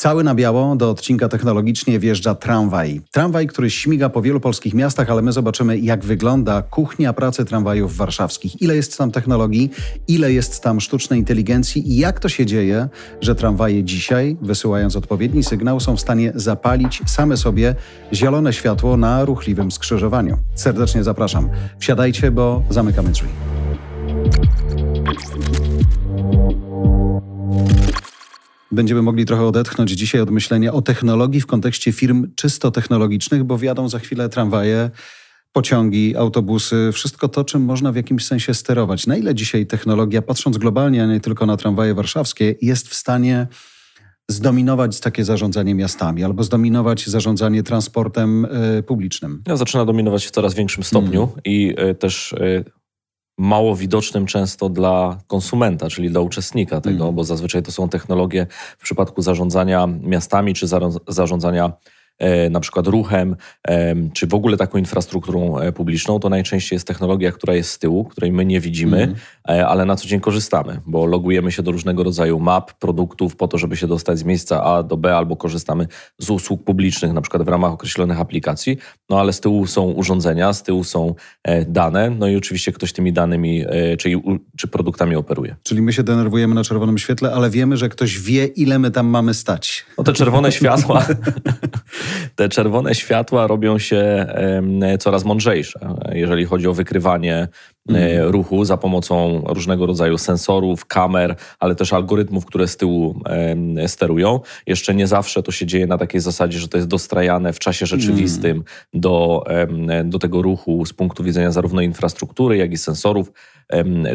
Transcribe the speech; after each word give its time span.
Cały 0.00 0.24
na 0.24 0.34
biało 0.34 0.76
do 0.76 0.90
odcinka 0.90 1.28
technologicznie 1.28 1.98
wjeżdża 1.98 2.34
tramwaj. 2.34 3.00
Tramwaj, 3.10 3.46
który 3.46 3.70
śmiga 3.70 4.08
po 4.08 4.22
wielu 4.22 4.40
polskich 4.40 4.74
miastach, 4.74 5.10
ale 5.10 5.22
my 5.22 5.32
zobaczymy, 5.32 5.78
jak 5.78 6.04
wygląda 6.04 6.62
kuchnia 6.62 7.12
pracy 7.12 7.44
tramwajów 7.44 7.96
warszawskich. 7.96 8.62
Ile 8.62 8.76
jest 8.76 8.98
tam 8.98 9.10
technologii, 9.10 9.70
ile 10.08 10.32
jest 10.32 10.62
tam 10.62 10.80
sztucznej 10.80 11.18
inteligencji 11.18 11.92
i 11.92 11.96
jak 11.96 12.20
to 12.20 12.28
się 12.28 12.46
dzieje, 12.46 12.88
że 13.20 13.34
tramwaje 13.34 13.84
dzisiaj, 13.84 14.36
wysyłając 14.42 14.96
odpowiedni 14.96 15.44
sygnał, 15.44 15.80
są 15.80 15.96
w 15.96 16.00
stanie 16.00 16.32
zapalić 16.34 17.02
same 17.06 17.36
sobie 17.36 17.74
zielone 18.12 18.52
światło 18.52 18.96
na 18.96 19.24
ruchliwym 19.24 19.72
skrzyżowaniu. 19.72 20.36
Serdecznie 20.54 21.04
zapraszam. 21.04 21.48
Wsiadajcie, 21.78 22.30
bo 22.30 22.62
zamykamy 22.70 23.10
drzwi. 23.10 23.28
Będziemy 28.72 29.02
mogli 29.02 29.24
trochę 29.24 29.44
odetchnąć 29.44 29.90
dzisiaj 29.90 30.20
od 30.20 30.30
myślenia 30.30 30.72
o 30.72 30.82
technologii 30.82 31.40
w 31.40 31.46
kontekście 31.46 31.92
firm 31.92 32.30
czysto 32.34 32.70
technologicznych, 32.70 33.44
bo 33.44 33.58
wjadą 33.58 33.88
za 33.88 33.98
chwilę 33.98 34.28
tramwaje, 34.28 34.90
pociągi, 35.52 36.16
autobusy, 36.16 36.90
wszystko 36.92 37.28
to, 37.28 37.44
czym 37.44 37.62
można 37.62 37.92
w 37.92 37.96
jakimś 37.96 38.26
sensie 38.26 38.54
sterować. 38.54 39.06
Na 39.06 39.16
ile 39.16 39.34
dzisiaj 39.34 39.66
technologia, 39.66 40.22
patrząc 40.22 40.58
globalnie, 40.58 41.02
a 41.02 41.06
nie 41.06 41.20
tylko 41.20 41.46
na 41.46 41.56
tramwaje 41.56 41.94
warszawskie, 41.94 42.54
jest 42.62 42.88
w 42.88 42.94
stanie 42.94 43.46
zdominować 44.30 45.00
takie 45.00 45.24
zarządzanie 45.24 45.74
miastami 45.74 46.24
albo 46.24 46.42
zdominować 46.42 47.06
zarządzanie 47.06 47.62
transportem 47.62 48.44
y, 48.78 48.82
publicznym? 48.82 49.42
Ja 49.46 49.56
zaczyna 49.56 49.84
dominować 49.84 50.26
w 50.26 50.30
coraz 50.30 50.54
większym 50.54 50.84
stopniu 50.84 51.22
mm. 51.22 51.34
i 51.44 51.74
y, 51.90 51.94
też 51.94 52.32
y, 52.32 52.64
mało 53.38 53.76
widocznym 53.76 54.26
często 54.26 54.68
dla 54.68 55.18
konsumenta, 55.26 55.90
czyli 55.90 56.10
dla 56.10 56.20
uczestnika 56.20 56.80
tego, 56.80 57.04
mm. 57.04 57.14
bo 57.14 57.24
zazwyczaj 57.24 57.62
to 57.62 57.72
są 57.72 57.88
technologie 57.88 58.46
w 58.78 58.82
przypadku 58.82 59.22
zarządzania 59.22 59.88
miastami 60.02 60.54
czy 60.54 60.66
zarządzania 61.08 61.72
na 62.50 62.60
przykład 62.60 62.86
ruchem, 62.86 63.36
czy 64.12 64.26
w 64.26 64.34
ogóle 64.34 64.56
taką 64.56 64.78
infrastrukturą 64.78 65.58
e, 65.58 65.72
publiczną, 65.72 66.20
to 66.20 66.28
najczęściej 66.28 66.76
jest 66.76 66.86
technologia, 66.86 67.32
która 67.32 67.54
jest 67.54 67.70
z 67.70 67.78
tyłu, 67.78 68.04
której 68.04 68.32
my 68.32 68.44
nie 68.44 68.60
widzimy, 68.60 69.02
mm. 69.02 69.66
ale 69.66 69.84
na 69.84 69.96
co 69.96 70.08
dzień 70.08 70.20
korzystamy, 70.20 70.80
bo 70.86 71.06
logujemy 71.06 71.52
się 71.52 71.62
do 71.62 71.72
różnego 71.72 72.02
rodzaju 72.02 72.40
map, 72.40 72.72
produktów 72.72 73.36
po 73.36 73.48
to, 73.48 73.58
żeby 73.58 73.76
się 73.76 73.86
dostać 73.86 74.18
z 74.18 74.24
miejsca 74.24 74.64
A 74.64 74.82
do 74.82 74.96
B, 74.96 75.16
albo 75.16 75.36
korzystamy 75.36 75.86
z 76.18 76.30
usług 76.30 76.64
publicznych, 76.64 77.12
na 77.12 77.20
przykład 77.20 77.42
w 77.42 77.48
ramach 77.48 77.72
określonych 77.72 78.20
aplikacji, 78.20 78.78
no 79.10 79.20
ale 79.20 79.32
z 79.32 79.40
tyłu 79.40 79.66
są 79.66 79.82
urządzenia, 79.82 80.52
z 80.52 80.62
tyłu 80.62 80.84
są 80.84 81.14
dane, 81.66 82.10
no 82.10 82.28
i 82.28 82.36
oczywiście 82.36 82.72
ktoś 82.72 82.92
tymi 82.92 83.12
danymi, 83.12 83.64
czy, 83.98 84.10
czy 84.56 84.68
produktami 84.68 85.16
operuje. 85.16 85.56
Czyli 85.62 85.82
my 85.82 85.92
się 85.92 86.02
denerwujemy 86.02 86.54
na 86.54 86.64
czerwonym 86.64 86.98
świetle, 86.98 87.32
ale 87.32 87.50
wiemy, 87.50 87.76
że 87.76 87.88
ktoś 87.88 88.18
wie, 88.18 88.46
ile 88.46 88.78
my 88.78 88.90
tam 88.90 89.06
mamy 89.06 89.34
stać. 89.34 89.86
No 89.98 90.04
te 90.04 90.12
czerwone 90.12 90.52
światła 90.52 91.06
te 92.34 92.48
czerwone 92.48 92.94
światła 92.94 93.46
robią 93.46 93.78
się 93.78 94.26
coraz 94.98 95.24
mądrzejsze, 95.24 95.80
jeżeli 96.12 96.44
chodzi 96.44 96.68
o 96.68 96.72
wykrywanie 96.72 97.48
mm. 97.88 98.30
ruchu 98.30 98.64
za 98.64 98.76
pomocą 98.76 99.42
różnego 99.46 99.86
rodzaju 99.86 100.18
sensorów, 100.18 100.86
kamer, 100.86 101.36
ale 101.58 101.74
też 101.74 101.92
algorytmów, 101.92 102.46
które 102.46 102.68
z 102.68 102.76
tyłu 102.76 103.20
sterują. 103.86 104.40
Jeszcze 104.66 104.94
nie 104.94 105.06
zawsze 105.06 105.42
to 105.42 105.52
się 105.52 105.66
dzieje 105.66 105.86
na 105.86 105.98
takiej 105.98 106.20
zasadzie, 106.20 106.58
że 106.58 106.68
to 106.68 106.78
jest 106.78 106.88
dostrajane 106.88 107.52
w 107.52 107.58
czasie 107.58 107.86
rzeczywistym 107.86 108.50
mm. 108.50 108.64
do, 108.94 109.44
do 110.04 110.18
tego 110.18 110.42
ruchu 110.42 110.86
z 110.86 110.92
punktu 110.92 111.24
widzenia 111.24 111.50
zarówno 111.50 111.80
infrastruktury, 111.80 112.56
jak 112.56 112.72
i 112.72 112.78
sensorów 112.78 113.32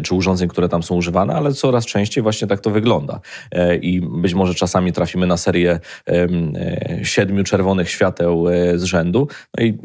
czy 0.04 0.14
urządzeń, 0.14 0.48
które 0.48 0.68
tam 0.68 0.82
są 0.82 0.94
używane, 0.94 1.34
ale 1.34 1.52
coraz 1.52 1.86
częściej 1.86 2.22
właśnie 2.22 2.48
tak 2.48 2.60
to 2.60 2.70
wygląda. 2.70 3.20
E, 3.52 3.76
I 3.76 4.00
być 4.00 4.34
może 4.34 4.54
czasami 4.54 4.92
trafimy 4.92 5.26
na 5.26 5.36
serię 5.36 5.80
e, 6.08 6.28
siedmiu 7.02 7.44
czerwonych 7.44 7.90
świateł 7.90 8.48
e, 8.48 8.78
z 8.78 8.84
rzędu, 8.84 9.28
no 9.58 9.64
i 9.64 9.78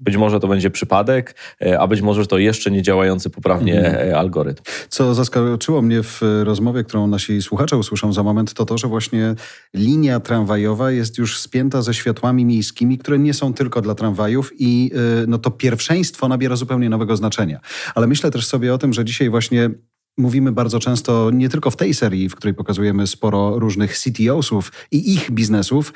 być 0.00 0.16
może 0.16 0.40
to 0.40 0.48
będzie 0.48 0.70
przypadek, 0.70 1.36
a 1.78 1.86
być 1.86 2.00
może 2.00 2.26
to 2.26 2.38
jeszcze 2.38 2.70
nie 2.70 2.82
działający 3.14 3.30
poprawnie 3.30 3.86
mhm. 3.86 4.14
algorytm. 4.14 4.62
Co 4.88 5.14
zaskoczyło 5.14 5.82
mnie 5.82 6.02
w 6.02 6.20
rozmowie, 6.44 6.84
którą 6.84 7.06
nasi 7.06 7.42
słuchacze 7.42 7.76
usłyszą 7.76 8.12
za 8.12 8.22
moment, 8.22 8.54
to 8.54 8.64
to, 8.64 8.78
że 8.78 8.88
właśnie 8.88 9.34
linia 9.74 10.20
tramwajowa 10.20 10.90
jest 10.90 11.18
już 11.18 11.38
spięta 11.38 11.82
ze 11.82 11.94
światłami 11.94 12.44
miejskimi, 12.44 12.98
które 12.98 13.18
nie 13.18 13.34
są 13.34 13.54
tylko 13.54 13.80
dla 13.80 13.94
tramwajów 13.94 14.52
i 14.58 14.90
no 15.26 15.38
to 15.38 15.50
pierwszeństwo 15.50 16.28
nabiera 16.28 16.56
zupełnie 16.56 16.90
nowego 16.90 17.16
znaczenia. 17.16 17.60
Ale 17.94 18.06
myślę 18.06 18.30
też 18.30 18.46
sobie 18.46 18.74
o 18.74 18.78
tym, 18.78 18.92
że 18.92 19.04
dzisiaj 19.04 19.30
właśnie 19.30 19.70
mówimy 20.16 20.52
bardzo 20.52 20.80
często, 20.80 21.30
nie 21.30 21.48
tylko 21.48 21.70
w 21.70 21.76
tej 21.76 21.94
serii, 21.94 22.28
w 22.28 22.34
której 22.34 22.54
pokazujemy 22.54 23.06
sporo 23.06 23.58
różnych 23.58 23.98
CTO-sów 23.98 24.72
i 24.90 25.14
ich 25.14 25.30
biznesów, 25.30 25.92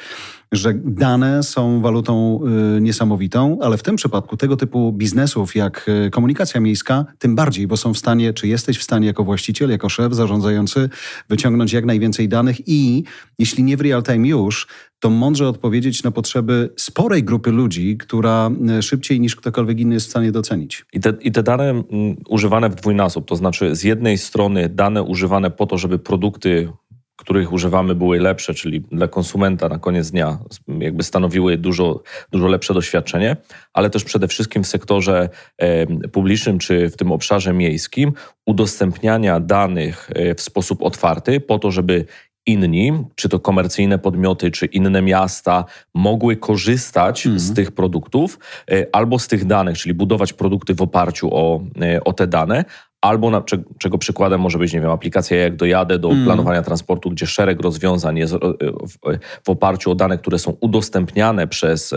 że 0.53 0.75
dane 0.75 1.43
są 1.43 1.81
walutą 1.81 2.41
y, 2.77 2.81
niesamowitą, 2.81 3.59
ale 3.63 3.77
w 3.77 3.83
tym 3.83 3.97
przypadku 3.97 4.37
tego 4.37 4.57
typu 4.57 4.93
biznesów 4.93 5.57
jak 5.57 5.89
y, 6.07 6.11
komunikacja 6.11 6.61
miejska, 6.61 7.05
tym 7.19 7.35
bardziej, 7.35 7.67
bo 7.67 7.77
są 7.77 7.95
w 7.95 7.99
stanie, 7.99 8.33
czy 8.33 8.49
jesteś 8.49 8.79
w 8.79 8.83
stanie 8.83 9.07
jako 9.07 9.25
właściciel, 9.25 9.71
jako 9.71 9.89
szef 9.89 10.15
zarządzający 10.15 10.89
wyciągnąć 11.29 11.73
jak 11.73 11.85
najwięcej 11.85 12.29
danych 12.29 12.69
i 12.69 13.05
jeśli 13.39 13.65
nie 13.65 13.77
w 13.77 13.81
real 13.81 14.03
time 14.03 14.29
już, 14.29 14.67
to 15.01 15.11
mądrze 15.11 15.49
odpowiedzieć 15.49 16.03
na 16.03 16.11
potrzeby 16.11 16.71
sporej 16.77 17.25
grupy 17.25 17.51
ludzi, 17.51 17.97
która 17.97 18.51
y, 18.79 18.83
szybciej 18.83 19.21
niż 19.21 19.37
ktokolwiek 19.37 19.81
inny 19.81 19.95
jest 19.95 20.07
w 20.07 20.11
stanie 20.11 20.33
docenić. 20.33 20.85
I 20.93 21.01
te, 21.01 21.13
i 21.21 21.33
te 21.33 21.43
dane 21.43 21.71
mm, 21.71 21.85
używane 22.29 22.71
w 22.71 22.75
dwójnasób, 22.75 23.29
to 23.29 23.37
znaczy 23.37 23.77
z 23.77 23.85
jednej 23.85 24.19
strony 24.19 24.69
dane 24.69 25.03
używane 25.03 25.51
po 25.51 25.67
to, 25.67 25.79
żeby 25.79 25.99
produkty 25.99 26.69
których 27.19 27.53
używamy, 27.53 27.95
były 27.95 28.21
lepsze, 28.21 28.55
czyli 28.55 28.81
dla 28.81 29.09
konsumenta 29.09 29.69
na 29.69 29.79
koniec 29.79 30.11
dnia 30.11 30.39
jakby 30.79 31.03
stanowiły 31.03 31.57
dużo, 31.57 32.03
dużo 32.33 32.47
lepsze 32.47 32.75
doświadczenie, 32.75 33.37
ale 33.73 33.91
też 33.91 34.05
przede 34.05 34.29
wszystkim 34.29 34.65
w 34.65 34.67
sektorze 34.67 35.29
publicznym 36.13 36.59
czy 36.59 36.91
w 36.91 36.97
tym 36.97 37.13
obszarze 37.13 37.53
miejskim 37.53 38.13
udostępniania 38.47 39.41
danych 39.41 40.11
e, 40.15 40.35
w 40.35 40.41
sposób 40.41 40.83
otwarty 40.83 41.41
po 41.41 41.59
to, 41.59 41.71
żeby 41.71 42.05
inni, 42.49 42.93
czy 43.15 43.29
to 43.29 43.41
komercyjne 43.41 43.99
podmioty, 43.99 44.51
czy 44.51 44.67
inne 44.67 45.03
miasta, 45.03 45.65
mogły 45.95 46.37
korzystać 46.37 47.27
mm. 47.27 47.39
z 47.39 47.55
tych 47.55 47.73
produktów 47.73 48.39
e, 48.71 48.87
albo 48.93 49.19
z 49.19 49.29
tych 49.29 49.45
danych, 49.45 49.79
czyli 49.79 49.95
budować 49.95 50.33
produkty 50.33 50.75
w 50.75 50.83
oparciu 50.83 51.29
o, 51.33 51.61
e, 51.83 52.05
o 52.05 52.13
te 52.13 52.27
dane, 52.27 52.65
Albo 53.01 53.31
na, 53.31 53.43
czego 53.79 53.99
przykładem 53.99 54.41
może 54.41 54.59
być, 54.59 54.73
nie 54.73 54.81
wiem, 54.81 54.91
aplikacja 54.91 55.37
jak 55.37 55.57
dojadę 55.57 55.99
do 55.99 56.11
mm. 56.11 56.25
planowania 56.25 56.63
transportu, 56.63 57.11
gdzie 57.11 57.27
szereg 57.27 57.61
rozwiązań 57.61 58.19
jest 58.19 58.35
e, 58.35 58.39
w, 58.39 59.19
w, 59.45 59.49
oparciu 59.49 59.91
o 59.91 59.95
dane, 59.95 60.19
które 60.19 60.39
są 60.39 60.57
udostępniane 60.61 61.47
przez, 61.47 61.95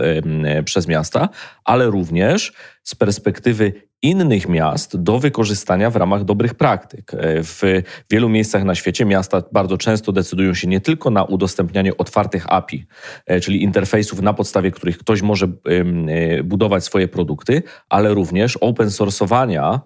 przez 0.64 0.88
miasta, 0.88 1.28
ale 1.64 1.86
również 1.86 2.52
z 2.82 2.94
perspektywy 2.94 3.72
innych 4.02 4.48
miast 4.48 4.96
do 4.96 5.18
wykorzystania 5.18 5.90
w 5.90 5.96
ramach 5.96 6.24
dobrych 6.24 6.54
praktyk. 6.54 7.14
E, 7.14 7.42
w 7.42 7.62
wielu 8.10 8.28
miejscach 8.28 8.64
na 8.64 8.74
świecie 8.74 9.04
miasta 9.04 9.42
bardzo 9.52 9.78
często 9.78 10.12
decydują 10.12 10.54
się 10.54 10.68
nie 10.68 10.80
tylko 10.80 11.10
na 11.10 11.24
udostępnianie 11.24 11.96
otwartych 11.96 12.44
API, 12.48 12.86
e, 13.26 13.40
czyli 13.40 13.62
interfejsów, 13.62 14.22
na 14.22 14.34
podstawie 14.34 14.70
których 14.70 14.98
ktoś 14.98 15.22
może 15.22 15.46
e, 15.46 16.42
budować 16.42 16.84
swoje 16.84 17.08
produkty, 17.08 17.62
ale 17.88 18.14
również 18.14 18.56
open 18.56 18.90
sourceowania 18.90 19.80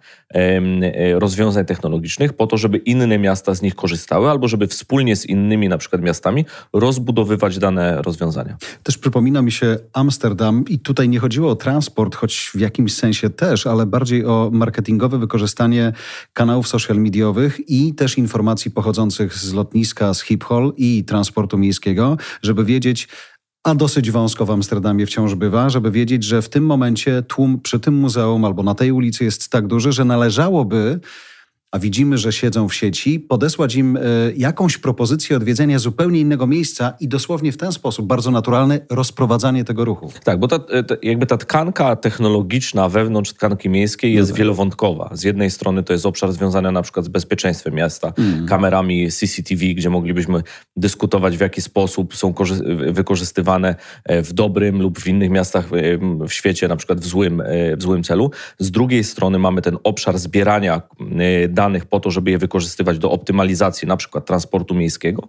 rozwiązań 1.14 1.64
technologicznych 1.64 2.32
po 2.32 2.46
to, 2.46 2.56
żeby 2.56 2.78
inne 2.78 3.18
miasta 3.18 3.54
z 3.54 3.62
nich 3.62 3.74
korzystały 3.74 4.30
albo 4.30 4.48
żeby 4.48 4.66
wspólnie 4.66 5.16
z 5.16 5.26
innymi 5.26 5.68
na 5.68 5.78
przykład 5.78 6.02
miastami 6.02 6.44
rozbudowywać 6.72 7.58
dane 7.58 8.02
rozwiązania. 8.02 8.56
Też 8.82 8.98
przypomina 8.98 9.42
mi 9.42 9.52
się 9.52 9.76
Amsterdam 9.92 10.64
i 10.68 10.78
tutaj 10.78 11.08
nie 11.08 11.18
chodziło 11.18 11.50
o 11.50 11.56
transport, 11.56 12.14
choć 12.14 12.50
w 12.54 12.60
jakimś 12.86 12.98
sensie 12.98 13.30
też, 13.30 13.66
ale 13.66 13.86
bardziej 13.86 14.24
o 14.24 14.50
marketingowe 14.52 15.18
wykorzystanie 15.18 15.92
kanałów 16.32 16.68
social 16.68 16.96
mediowych 16.96 17.70
i 17.70 17.94
też 17.94 18.18
informacji 18.18 18.70
pochodzących 18.70 19.34
z 19.34 19.52
lotniska, 19.52 20.14
z 20.14 20.22
hip-hol 20.22 20.72
i 20.76 21.04
transportu 21.04 21.58
miejskiego, 21.58 22.16
żeby 22.42 22.64
wiedzieć, 22.64 23.08
a 23.64 23.74
dosyć 23.74 24.10
wąsko 24.10 24.46
w 24.46 24.50
Amsterdamie 24.50 25.06
wciąż 25.06 25.34
bywa, 25.34 25.70
żeby 25.70 25.90
wiedzieć, 25.90 26.24
że 26.24 26.42
w 26.42 26.48
tym 26.48 26.66
momencie 26.66 27.22
tłum 27.22 27.60
przy 27.60 27.80
tym 27.80 27.94
muzeum 27.94 28.44
albo 28.44 28.62
na 28.62 28.74
tej 28.74 28.92
ulicy 28.92 29.24
jest 29.24 29.48
tak 29.48 29.66
duży, 29.66 29.92
że 29.92 30.04
należałoby 30.04 31.00
a 31.76 31.78
widzimy, 31.78 32.18
że 32.18 32.32
siedzą 32.32 32.68
w 32.68 32.74
sieci, 32.74 33.20
podesłać 33.20 33.74
im 33.74 33.96
e, 33.96 34.00
jakąś 34.36 34.78
propozycję 34.78 35.36
odwiedzenia 35.36 35.78
zupełnie 35.78 36.20
innego 36.20 36.46
miejsca 36.46 36.94
i 37.00 37.08
dosłownie 37.08 37.52
w 37.52 37.56
ten 37.56 37.72
sposób, 37.72 38.06
bardzo 38.06 38.30
naturalny, 38.30 38.80
rozprowadzanie 38.90 39.64
tego 39.64 39.84
ruchu. 39.84 40.12
Tak, 40.24 40.40
bo 40.40 40.48
ta, 40.48 40.56
e, 40.56 40.84
jakby 41.02 41.26
ta 41.26 41.36
tkanka 41.36 41.96
technologiczna 41.96 42.88
wewnątrz 42.88 43.32
tkanki 43.32 43.68
miejskiej 43.68 44.14
jest 44.14 44.30
no 44.30 44.36
wielowątkowa. 44.36 45.10
Z 45.12 45.22
jednej 45.22 45.50
strony 45.50 45.82
to 45.82 45.92
jest 45.92 46.06
obszar 46.06 46.32
związany 46.32 46.72
na 46.72 46.82
przykład 46.82 47.06
z 47.06 47.08
bezpieczeństwem 47.08 47.74
miasta, 47.74 48.12
mm. 48.18 48.46
kamerami 48.46 49.10
CCTV, 49.10 49.66
gdzie 49.66 49.90
moglibyśmy 49.90 50.42
dyskutować 50.76 51.36
w 51.36 51.40
jaki 51.40 51.62
sposób 51.62 52.16
są 52.16 52.34
wykorzystywane 52.92 53.74
e, 54.04 54.22
w 54.22 54.32
dobrym 54.32 54.82
lub 54.82 54.98
w 54.98 55.06
innych 55.06 55.30
miastach 55.30 55.68
w 56.28 56.32
świecie, 56.32 56.68
na 56.68 56.76
przykład 56.76 57.00
w 57.00 57.06
złym, 57.06 57.42
w 57.76 57.82
złym 57.82 58.02
celu. 58.02 58.30
Z 58.58 58.70
drugiej 58.70 59.04
strony 59.04 59.38
mamy 59.38 59.62
ten 59.62 59.78
obszar 59.84 60.18
zbierania 60.18 60.82
danych 61.48 61.65
po 61.90 62.00
to, 62.00 62.10
żeby 62.10 62.30
je 62.30 62.38
wykorzystywać 62.38 62.98
do 62.98 63.10
optymalizacji 63.10 63.88
na 63.88 63.96
przykład 63.96 64.26
transportu 64.26 64.74
miejskiego. 64.74 65.28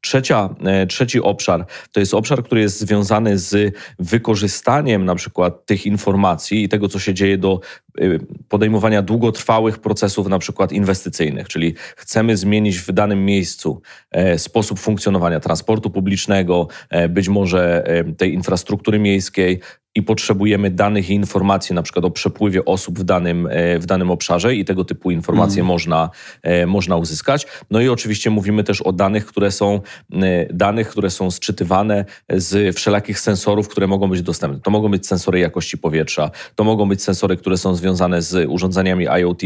Trzecia, 0.00 0.54
e, 0.64 0.86
trzeci 0.86 1.20
obszar 1.20 1.66
to 1.92 2.00
jest 2.00 2.14
obszar, 2.14 2.42
który 2.42 2.60
jest 2.60 2.80
związany 2.80 3.38
z 3.38 3.74
wykorzystaniem 3.98 5.04
na 5.04 5.14
przykład 5.14 5.66
tych 5.66 5.86
informacji 5.86 6.64
i 6.64 6.68
tego, 6.68 6.88
co 6.88 6.98
się 6.98 7.14
dzieje 7.14 7.38
do 7.38 7.60
e, 7.98 8.02
podejmowania 8.48 9.02
długotrwałych 9.02 9.78
procesów 9.78 10.28
na 10.28 10.38
przykład 10.38 10.72
inwestycyjnych, 10.72 11.48
czyli 11.48 11.74
chcemy 11.96 12.36
zmienić 12.36 12.78
w 12.78 12.92
danym 12.92 13.24
miejscu 13.24 13.82
e, 14.10 14.38
sposób 14.38 14.78
funkcjonowania 14.78 15.40
transportu 15.40 15.90
publicznego, 15.90 16.68
być 17.08 17.28
może 17.28 17.84
tej 18.16 18.34
infrastruktury 18.34 18.98
miejskiej, 18.98 19.60
i 19.98 20.02
potrzebujemy 20.02 20.70
danych 20.70 21.10
i 21.10 21.14
informacji, 21.14 21.74
na 21.74 21.82
przykład 21.82 22.04
o 22.04 22.10
przepływie 22.10 22.64
osób 22.64 22.98
w 22.98 23.04
danym, 23.04 23.48
w 23.80 23.86
danym 23.86 24.10
obszarze 24.10 24.54
i 24.54 24.64
tego 24.64 24.84
typu 24.84 25.10
informacje 25.10 25.60
mm. 25.60 25.66
można, 25.66 26.10
można 26.66 26.96
uzyskać. 26.96 27.46
No 27.70 27.80
i 27.80 27.88
oczywiście 27.88 28.30
mówimy 28.30 28.64
też 28.64 28.82
o 28.82 28.92
danych, 28.92 29.26
które 29.26 29.50
są 29.50 29.80
Y, 30.14 30.48
danych, 30.54 30.88
które 30.88 31.10
są 31.10 31.30
sczytywane 31.30 32.04
z 32.28 32.76
wszelakich 32.76 33.20
sensorów, 33.20 33.68
które 33.68 33.86
mogą 33.86 34.08
być 34.08 34.22
dostępne. 34.22 34.60
To 34.60 34.70
mogą 34.70 34.88
być 34.88 35.06
sensory 35.06 35.38
jakości 35.38 35.78
powietrza, 35.78 36.30
to 36.54 36.64
mogą 36.64 36.88
być 36.88 37.02
sensory, 37.02 37.36
które 37.36 37.56
są 37.56 37.74
związane 37.74 38.22
z 38.22 38.48
urządzeniami 38.48 39.06
IoT 39.06 39.42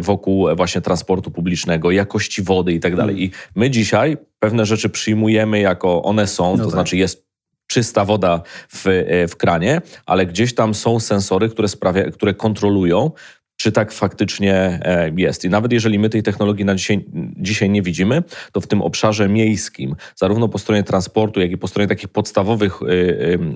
wokół 0.00 0.56
właśnie 0.56 0.80
transportu 0.80 1.30
publicznego, 1.30 1.90
jakości 1.90 2.42
wody 2.42 2.72
i 2.72 2.80
tak 2.80 2.96
dalej. 2.96 3.22
I 3.22 3.30
my 3.54 3.70
dzisiaj 3.70 4.16
pewne 4.38 4.66
rzeczy 4.66 4.88
przyjmujemy 4.88 5.60
jako 5.60 6.02
one 6.02 6.26
są, 6.26 6.50
no 6.50 6.56
to 6.56 6.62
tak. 6.62 6.72
znaczy 6.72 6.96
jest 6.96 7.29
czysta 7.70 8.04
woda 8.04 8.42
w, 8.68 8.86
y, 8.86 9.28
w 9.28 9.36
kranie, 9.36 9.80
ale 10.06 10.26
gdzieś 10.26 10.54
tam 10.54 10.74
są 10.74 11.00
sensory, 11.00 11.48
które, 11.48 11.68
sprawia, 11.68 12.10
które 12.10 12.34
kontrolują 12.34 13.10
czy 13.56 13.72
tak 13.72 13.92
faktycznie 13.92 14.54
e, 14.54 15.10
jest. 15.16 15.44
I 15.44 15.48
nawet 15.48 15.72
jeżeli 15.72 15.98
my 15.98 16.08
tej 16.08 16.22
technologii 16.22 16.64
na 16.64 16.74
dzisiaj, 16.74 17.04
dzisiaj 17.36 17.70
nie 17.70 17.82
widzimy, 17.82 18.22
to 18.52 18.60
w 18.60 18.66
tym 18.66 18.82
obszarze 18.82 19.28
miejskim, 19.28 19.96
zarówno 20.16 20.48
po 20.48 20.58
stronie 20.58 20.82
transportu, 20.82 21.40
jak 21.40 21.50
i 21.50 21.58
po 21.58 21.68
stronie 21.68 21.88
takich 21.88 22.08
podstawowych 22.08 22.80
e, 22.82 22.86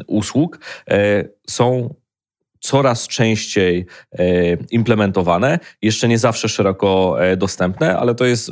usług, 0.07 0.59
e, 0.91 1.25
są 1.49 1.95
coraz 2.61 3.09
częściej 3.09 3.87
implementowane, 4.71 5.59
jeszcze 5.83 6.09
nie 6.09 6.19
zawsze 6.19 6.49
szeroko 6.49 7.17
dostępne, 7.37 7.99
ale 7.99 8.15
to 8.15 8.25
jest 8.25 8.51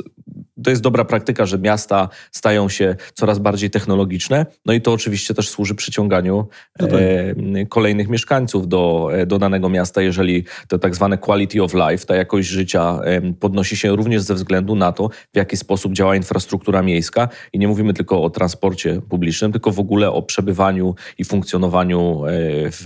to 0.63 0.69
jest 0.69 0.81
dobra 0.81 1.05
praktyka, 1.05 1.45
że 1.45 1.59
miasta 1.59 2.09
stają 2.31 2.69
się 2.69 2.95
coraz 3.13 3.39
bardziej 3.39 3.69
technologiczne, 3.69 4.45
no 4.65 4.73
i 4.73 4.81
to 4.81 4.93
oczywiście 4.93 5.33
też 5.33 5.49
służy 5.49 5.75
przyciąganiu 5.75 6.47
no 6.79 6.87
tak. 6.87 6.99
e, 6.99 7.65
kolejnych 7.65 8.09
mieszkańców 8.09 8.67
do, 8.67 9.09
e, 9.13 9.25
do 9.25 9.39
danego 9.39 9.69
miasta, 9.69 10.01
jeżeli 10.01 10.45
to 10.67 10.79
tak 10.79 10.95
zwane 10.95 11.17
quality 11.17 11.63
of 11.63 11.73
life, 11.73 12.05
ta 12.05 12.15
jakość 12.15 12.47
życia 12.47 12.99
e, 13.03 13.33
podnosi 13.33 13.77
się 13.77 13.95
również 13.95 14.21
ze 14.21 14.35
względu 14.35 14.75
na 14.75 14.91
to, 14.91 15.09
w 15.33 15.37
jaki 15.37 15.57
sposób 15.57 15.93
działa 15.93 16.15
infrastruktura 16.15 16.81
miejska 16.81 17.29
i 17.53 17.59
nie 17.59 17.67
mówimy 17.67 17.93
tylko 17.93 18.23
o 18.23 18.29
transporcie 18.29 19.01
publicznym, 19.09 19.51
tylko 19.51 19.71
w 19.71 19.79
ogóle 19.79 20.11
o 20.11 20.21
przebywaniu 20.21 20.95
i 21.17 21.25
funkcjonowaniu 21.25 22.25
e, 22.25 22.29
w, 22.71 22.83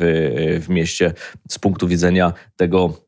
w 0.65 0.69
mieście 0.69 1.13
z 1.49 1.59
punktu 1.59 1.87
widzenia 1.87 2.33
tego, 2.55 3.06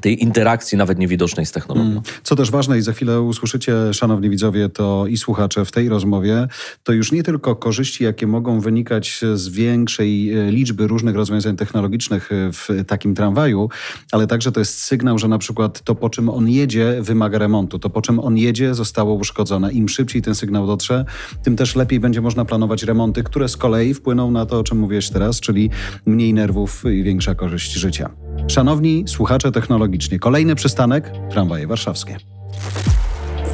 tej 0.00 0.22
interakcji 0.22 0.78
nawet 0.78 0.98
niewidocznej 0.98 1.46
z 1.46 1.52
technologią. 1.52 1.90
Mm. 1.90 2.02
Co 2.22 2.36
też 2.36 2.50
ważne 2.50 2.78
i 2.78 2.82
za 2.82 2.92
chwilę 2.92 3.20
usłyszycie, 3.20 3.94
szanowni 3.94 4.30
widzowie, 4.30 4.68
to 4.68 5.06
i 5.06 5.16
słuchacze 5.16 5.64
w 5.64 5.72
tej 5.72 5.88
rozmowie, 5.88 6.48
to 6.82 6.92
już 6.92 7.12
nie 7.12 7.22
tylko 7.22 7.56
korzyści, 7.56 8.04
jakie 8.04 8.26
mogą 8.26 8.60
wynikać 8.60 9.20
z 9.34 9.48
większej 9.48 10.32
e, 10.32 10.50
liczby 10.50 10.86
różnych 10.86 11.14
rozwiązań 11.14 11.56
technologicznych 11.56 12.32
e, 12.32 12.52
w 12.52 12.68
takim 12.86 13.14
tramwaju, 13.14 13.68
ale 14.12 14.26
także 14.26 14.52
to 14.52 14.60
jest 14.60 14.82
sygnał, 14.82 15.18
że 15.18 15.28
na 15.28 15.38
przykład 15.38 15.82
to, 15.82 15.94
po 15.94 16.10
czym 16.10 16.28
on 16.28 16.48
jedzie, 16.48 16.96
wymaga 17.00 17.38
remontu. 17.38 17.78
To, 17.78 17.90
po 17.90 18.02
czym 18.02 18.20
on 18.20 18.36
jedzie, 18.36 18.74
zostało 18.74 19.14
uszkodzone. 19.14 19.72
Im 19.72 19.88
szybciej 19.88 20.22
ten 20.22 20.34
sygnał 20.34 20.66
dotrze, 20.66 21.04
tym 21.42 21.56
też 21.56 21.76
lepiej 21.76 22.00
będzie 22.00 22.20
można 22.20 22.44
planować 22.44 22.82
remonty, 22.82 23.22
które 23.22 23.48
z 23.48 23.56
kolei 23.56 23.94
wpłyną 23.94 24.30
na 24.30 24.46
to, 24.46 24.58
o 24.58 24.64
czym 24.64 24.78
mówiłeś 24.78 25.10
teraz, 25.10 25.40
czyli 25.40 25.70
mniej 26.06 26.34
nerwów 26.34 26.84
i 26.84 27.02
większa 27.02 27.34
korzyść 27.34 27.72
życia. 27.72 28.27
Szanowni 28.46 29.04
słuchacze 29.06 29.52
technologicznie, 29.52 30.18
kolejny 30.18 30.54
przystanek 30.54 31.12
tramwaje 31.30 31.66
warszawskie. 31.66 32.16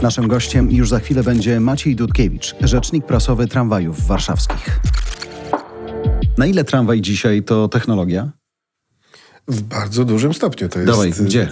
Naszym 0.02 0.28
gościem 0.28 0.70
już 0.70 0.88
za 0.88 0.98
chwilę 0.98 1.22
będzie 1.22 1.60
Maciej 1.60 1.96
Dudkiewicz, 1.96 2.54
rzecznik 2.60 3.06
prasowy 3.06 3.46
tramwajów 3.46 4.06
warszawskich. 4.06 4.80
Na 6.38 6.46
ile 6.46 6.64
tramwaj 6.64 7.00
dzisiaj 7.00 7.42
to 7.42 7.68
technologia? 7.68 8.32
W 9.48 9.62
bardzo 9.62 10.04
dużym 10.04 10.34
stopniu 10.34 10.68
to 10.68 10.78
jest. 10.78 10.90
Dawaj, 10.90 11.12
gdzie? 11.20 11.48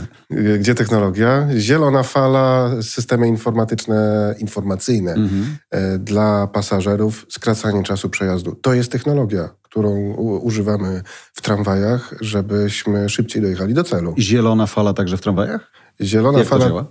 Gdzie 0.59 0.75
technologia? 0.75 1.49
Zielona 1.59 2.03
fala, 2.03 2.71
systemy 2.83 3.29
informatyczne, 3.29 4.35
informacyjne 4.39 5.13
mhm. 5.13 5.57
E, 5.71 5.99
dla 5.99 6.47
pasażerów, 6.47 7.27
skracanie 7.31 7.83
czasu 7.83 8.11
przejazdu. 8.11 8.55
To 8.55 8.75
jest 8.75 8.93
technologia 8.93 9.49
którą 9.73 10.15
używamy 10.43 11.03
w 11.35 11.43
tramwajach, 11.43 12.15
żebyśmy 12.21 13.09
szybciej 13.09 13.43
dojechali 13.43 13.75
do 13.75 13.85
celu. 13.85 14.15
Zielona 14.19 14.67
fala 14.67 14.95
także 14.95 15.17
w 15.17 15.21
tramwajach? 15.21 15.73
Zielona 16.01 16.39
Jak 16.39 16.49
fala. 16.49 16.85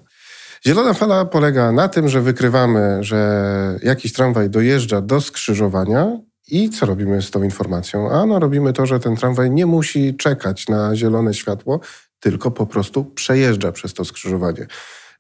Zielona 0.66 0.94
fala 0.94 1.26
polega 1.26 1.72
na 1.72 1.88
tym, 1.88 2.10
że 2.10 2.22
wykrywamy, 2.22 2.98
że 3.04 3.80
jakiś 3.84 4.14
tramwaj 4.14 4.50
dojeżdża 4.50 5.02
do 5.02 5.22
skrzyżowania 5.22 6.20
i 6.48 6.70
co 6.70 6.86
robimy 6.86 7.22
z 7.22 7.32
tą 7.32 7.44
informacją? 7.44 8.12
Ano 8.12 8.40
robimy 8.40 8.74
to, 8.74 8.86
że 8.86 9.00
ten 9.00 9.16
tramwaj 9.16 9.52
nie 9.52 9.66
musi 9.66 10.16
czekać 10.18 10.68
na 10.68 10.96
zielone 10.96 11.34
światło, 11.34 11.80
tylko 12.20 12.52
po 12.52 12.66
prostu 12.66 13.06
przejeżdża 13.06 13.72
przez 13.72 13.94
to 13.94 14.06
skrzyżowanie. 14.06 14.68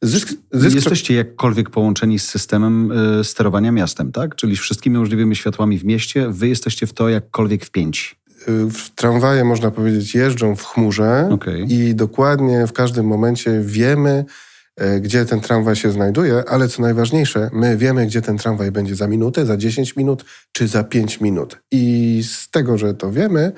Zysk, 0.01 0.33
zysk... 0.51 0.75
Jesteście 0.75 1.13
jakkolwiek 1.13 1.69
połączeni 1.69 2.19
z 2.19 2.29
systemem 2.29 2.91
y, 3.19 3.23
sterowania 3.23 3.71
miastem, 3.71 4.11
tak? 4.11 4.35
Czyli 4.35 4.57
wszystkimi 4.57 4.97
możliwymi 4.97 5.35
światłami 5.35 5.77
w 5.77 5.85
mieście, 5.85 6.29
wy 6.29 6.47
jesteście 6.47 6.87
w 6.87 6.93
to 6.93 7.09
jakkolwiek 7.09 7.65
wpięci. 7.65 8.15
Y, 8.47 8.69
w 8.69 8.89
tramwaje, 8.89 9.43
można 9.43 9.71
powiedzieć, 9.71 10.15
jeżdżą 10.15 10.55
w 10.55 10.63
chmurze 10.63 11.29
okay. 11.31 11.65
i 11.67 11.95
dokładnie 11.95 12.67
w 12.67 12.73
każdym 12.73 13.05
momencie 13.05 13.61
wiemy, 13.61 14.25
y, 14.81 15.01
gdzie 15.01 15.25
ten 15.25 15.41
tramwaj 15.41 15.75
się 15.75 15.91
znajduje, 15.91 16.43
ale 16.47 16.67
co 16.67 16.81
najważniejsze, 16.81 17.49
my 17.53 17.77
wiemy, 17.77 18.05
gdzie 18.05 18.21
ten 18.21 18.37
tramwaj 18.37 18.71
będzie 18.71 18.95
za 18.95 19.07
minutę, 19.07 19.45
za 19.45 19.57
10 19.57 19.95
minut 19.95 20.25
czy 20.51 20.67
za 20.67 20.83
5 20.83 21.21
minut. 21.21 21.57
I 21.71 22.23
z 22.29 22.49
tego, 22.49 22.77
że 22.77 22.93
to 22.93 23.11
wiemy, 23.11 23.51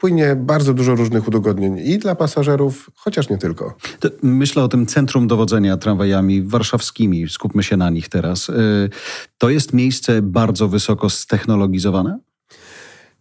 płynie 0.00 0.36
bardzo 0.36 0.74
dużo 0.74 0.94
różnych 0.94 1.28
udogodnień 1.28 1.78
i 1.78 1.98
dla 1.98 2.14
pasażerów, 2.14 2.90
chociaż 2.96 3.28
nie 3.28 3.38
tylko. 3.38 3.74
Myślę 4.22 4.62
o 4.62 4.68
tym 4.68 4.86
centrum 4.86 5.26
dowodzenia 5.26 5.76
tramwajami 5.76 6.42
warszawskimi, 6.42 7.28
skupmy 7.28 7.62
się 7.62 7.76
na 7.76 7.90
nich 7.90 8.08
teraz. 8.08 8.48
Y, 8.48 8.52
to 9.38 9.50
jest 9.50 9.72
miejsce 9.72 10.22
bardzo 10.22 10.68
wysoko 10.68 11.10
ztechnologizowane? 11.10 12.18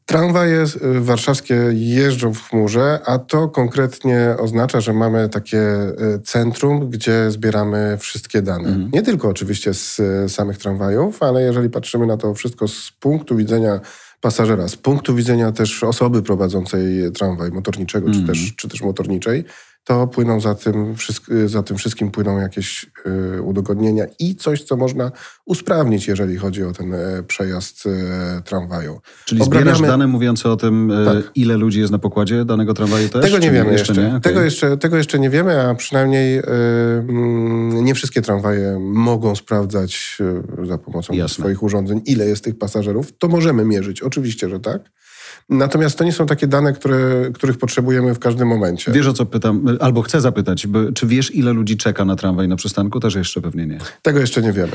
Tramwaje 0.06 0.64
y, 0.64 1.02
warszawskie 1.02 1.56
jeżdżą 1.74 2.34
w 2.34 2.50
chmurze, 2.50 3.00
a 3.06 3.20
to 3.20 3.48
konkretnie 3.48 4.36
oznacza, 4.40 4.82
że 4.82 4.94
mamy 4.94 5.30
takie 5.30 5.60
y, 5.60 6.22
centrum, 6.24 6.90
gdzie 6.90 7.32
zbieramy 7.32 7.98
wszystkie 8.00 8.42
dane. 8.42 8.70
Mhm. 8.70 8.90
Nie 8.94 9.02
tylko 9.02 9.28
oczywiście 9.28 9.74
z 9.74 10.02
samych 10.32 10.58
tramwajów, 10.58 11.24
ale 11.24 11.42
jeżeli 11.42 11.70
patrzymy 11.70 12.06
na 12.06 12.18
to 12.18 12.34
wszystko 12.34 12.68
z 12.68 12.92
punktu 13.00 13.36
widzenia 13.36 13.80
pasażera. 14.22 14.68
Z 14.68 14.76
punktu 14.76 15.16
widzenia 15.16 15.52
też 15.52 15.84
osoby 15.84 16.24
prowadzącej 16.24 17.12
tramwaj 17.12 17.52
motorniczego 17.52 18.08
mm. 18.08 18.22
czy, 18.22 18.28
też, 18.28 18.56
czy 18.56 18.70
też 18.70 18.82
motorniczej, 18.82 19.46
to 19.84 20.08
płyną 20.08 20.40
za 20.42 20.56
tym, 20.56 20.96
za 21.46 21.64
tym 21.64 21.78
wszystkim 21.78 22.12
płyną 22.12 22.38
jakieś 22.38 22.86
y, 23.38 23.42
udogodnienia 23.42 24.06
i 24.20 24.36
coś, 24.36 24.64
co 24.64 24.78
można 24.78 25.12
usprawnić, 25.46 26.08
jeżeli 26.08 26.38
chodzi 26.38 26.64
o 26.64 26.74
ten 26.74 26.94
e, 26.94 27.24
przejazd 27.28 27.84
e, 27.86 28.42
tramwaju. 28.42 29.02
Czyli 29.26 29.42
Obrabiamy... 29.42 29.76
zbierasz 29.76 29.92
dane 29.92 30.08
mówiące 30.08 30.52
o 30.52 30.56
tym, 30.58 30.92
e, 30.92 31.06
tak. 31.06 31.32
ile 31.36 31.58
ludzi 31.58 31.80
jest 31.80 31.92
na 31.92 32.00
pokładzie 32.00 32.46
danego 32.46 32.74
tramwaju 32.74 33.10
też? 33.10 33.26
Tego 33.26 33.38
nie 33.38 33.52
wiemy 33.52 33.72
jeszcze. 33.72 33.94
nie? 33.94 34.08
Okay. 34.08 34.22
Tego, 34.22 34.42
jeszcze, 34.42 34.78
tego 34.78 34.98
jeszcze 34.98 35.20
nie 35.20 35.30
wiemy, 35.30 35.62
a 35.62 35.76
przynajmniej 35.76 36.42
mm, 36.48 37.86
nie 37.86 37.96
wszystkie 37.96 38.22
tramwaje 38.22 38.80
mogą 38.80 39.36
sprawdzać 39.36 40.18
za 40.68 40.78
pomocą 40.78 41.14
Jasne. 41.14 41.44
swoich 41.44 41.64
urządzeń, 41.64 42.02
ile 42.06 42.26
jest 42.26 42.44
tych 42.44 42.58
pasażerów. 42.58 43.18
To 43.18 43.28
możemy 43.28 43.66
mierzyć, 43.66 44.02
oczywiście, 44.02 44.50
że 44.50 44.60
tak. 44.60 44.82
Natomiast 45.50 45.98
to 45.98 46.04
nie 46.04 46.12
są 46.12 46.26
takie 46.26 46.48
dane, 46.48 46.74
które, 46.74 47.32
których 47.34 47.58
potrzebujemy 47.58 48.16
w 48.16 48.20
każdym 48.20 48.48
momencie. 48.48 48.92
Wiesz 48.92 49.08
o 49.08 49.14
co 49.14 49.26
pytam, 49.26 49.78
albo 49.80 50.02
chcę 50.02 50.22
zapytać, 50.22 50.68
czy 50.96 51.08
wiesz 51.08 51.36
ile 51.36 51.54
ludzi 51.54 51.78
czeka 51.78 52.06
na 52.06 52.16
tramwaj 52.16 52.48
na 52.48 52.56
przystanku? 52.56 53.00
Też 53.00 53.16
jeszcze 53.16 53.42
pewnie 53.42 53.68
nie. 53.68 53.78
Tego 54.02 54.20
jeszcze 54.20 54.42
nie 54.42 54.54
wiemy. 54.54 54.72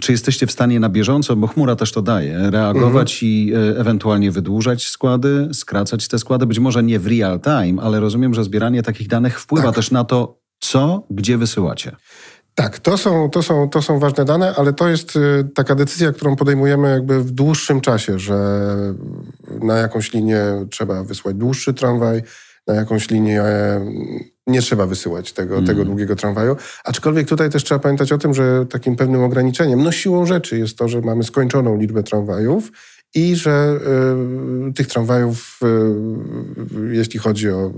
Czy 0.00 0.12
jesteście 0.12 0.46
w 0.46 0.52
stanie 0.52 0.80
na 0.80 0.88
bieżąco, 0.88 1.36
bo 1.36 1.46
chmura 1.46 1.76
też 1.76 1.92
to 1.92 2.02
daje, 2.02 2.50
reagować 2.50 3.22
mhm. 3.22 3.32
i 3.32 3.52
e, 3.54 3.80
ewentualnie 3.80 4.30
wydłużać 4.30 4.86
składy, 4.86 5.48
skracać 5.52 6.08
te 6.08 6.18
składy? 6.18 6.46
Być 6.46 6.58
może 6.58 6.82
nie 6.82 6.98
w 6.98 7.06
real 7.06 7.40
time, 7.40 7.82
ale 7.82 8.00
rozumiem, 8.00 8.34
że 8.34 8.44
zbieranie 8.44 8.82
takich 8.82 9.08
danych 9.08 9.40
wpływa 9.40 9.66
tak. 9.66 9.74
też 9.74 9.90
na 9.90 10.04
to, 10.04 10.38
co, 10.58 11.06
gdzie 11.10 11.38
wysyłacie. 11.38 11.96
Tak, 12.58 12.78
to 12.78 12.98
są, 12.98 13.30
to, 13.30 13.42
są, 13.42 13.68
to 13.68 13.82
są 13.82 13.98
ważne 13.98 14.24
dane, 14.24 14.54
ale 14.56 14.72
to 14.72 14.88
jest 14.88 15.16
y, 15.16 15.48
taka 15.54 15.74
decyzja, 15.74 16.12
którą 16.12 16.36
podejmujemy 16.36 16.90
jakby 16.90 17.20
w 17.20 17.30
dłuższym 17.30 17.80
czasie, 17.80 18.18
że 18.18 18.66
na 19.62 19.76
jakąś 19.76 20.12
linię 20.12 20.66
trzeba 20.70 21.04
wysłać 21.04 21.36
dłuższy 21.36 21.74
tramwaj, 21.74 22.22
na 22.66 22.74
jakąś 22.74 23.10
linię 23.10 23.42
nie 24.46 24.62
trzeba 24.62 24.86
wysyłać 24.86 25.32
tego, 25.32 25.54
mm. 25.54 25.66
tego 25.66 25.84
długiego 25.84 26.16
tramwaju. 26.16 26.56
Aczkolwiek 26.84 27.28
tutaj 27.28 27.50
też 27.50 27.64
trzeba 27.64 27.78
pamiętać 27.78 28.12
o 28.12 28.18
tym, 28.18 28.34
że 28.34 28.66
takim 28.66 28.96
pewnym 28.96 29.22
ograniczeniem, 29.22 29.82
no 29.82 29.92
siłą 29.92 30.26
rzeczy 30.26 30.58
jest 30.58 30.78
to, 30.78 30.88
że 30.88 31.00
mamy 31.00 31.24
skończoną 31.24 31.76
liczbę 31.76 32.02
tramwajów 32.02 32.72
i 33.16 33.36
że 33.36 33.78
y, 34.68 34.72
tych 34.72 34.86
tramwajów, 34.86 35.60
y, 36.90 36.94
jeśli 36.94 37.18
chodzi 37.18 37.50
o 37.50 37.72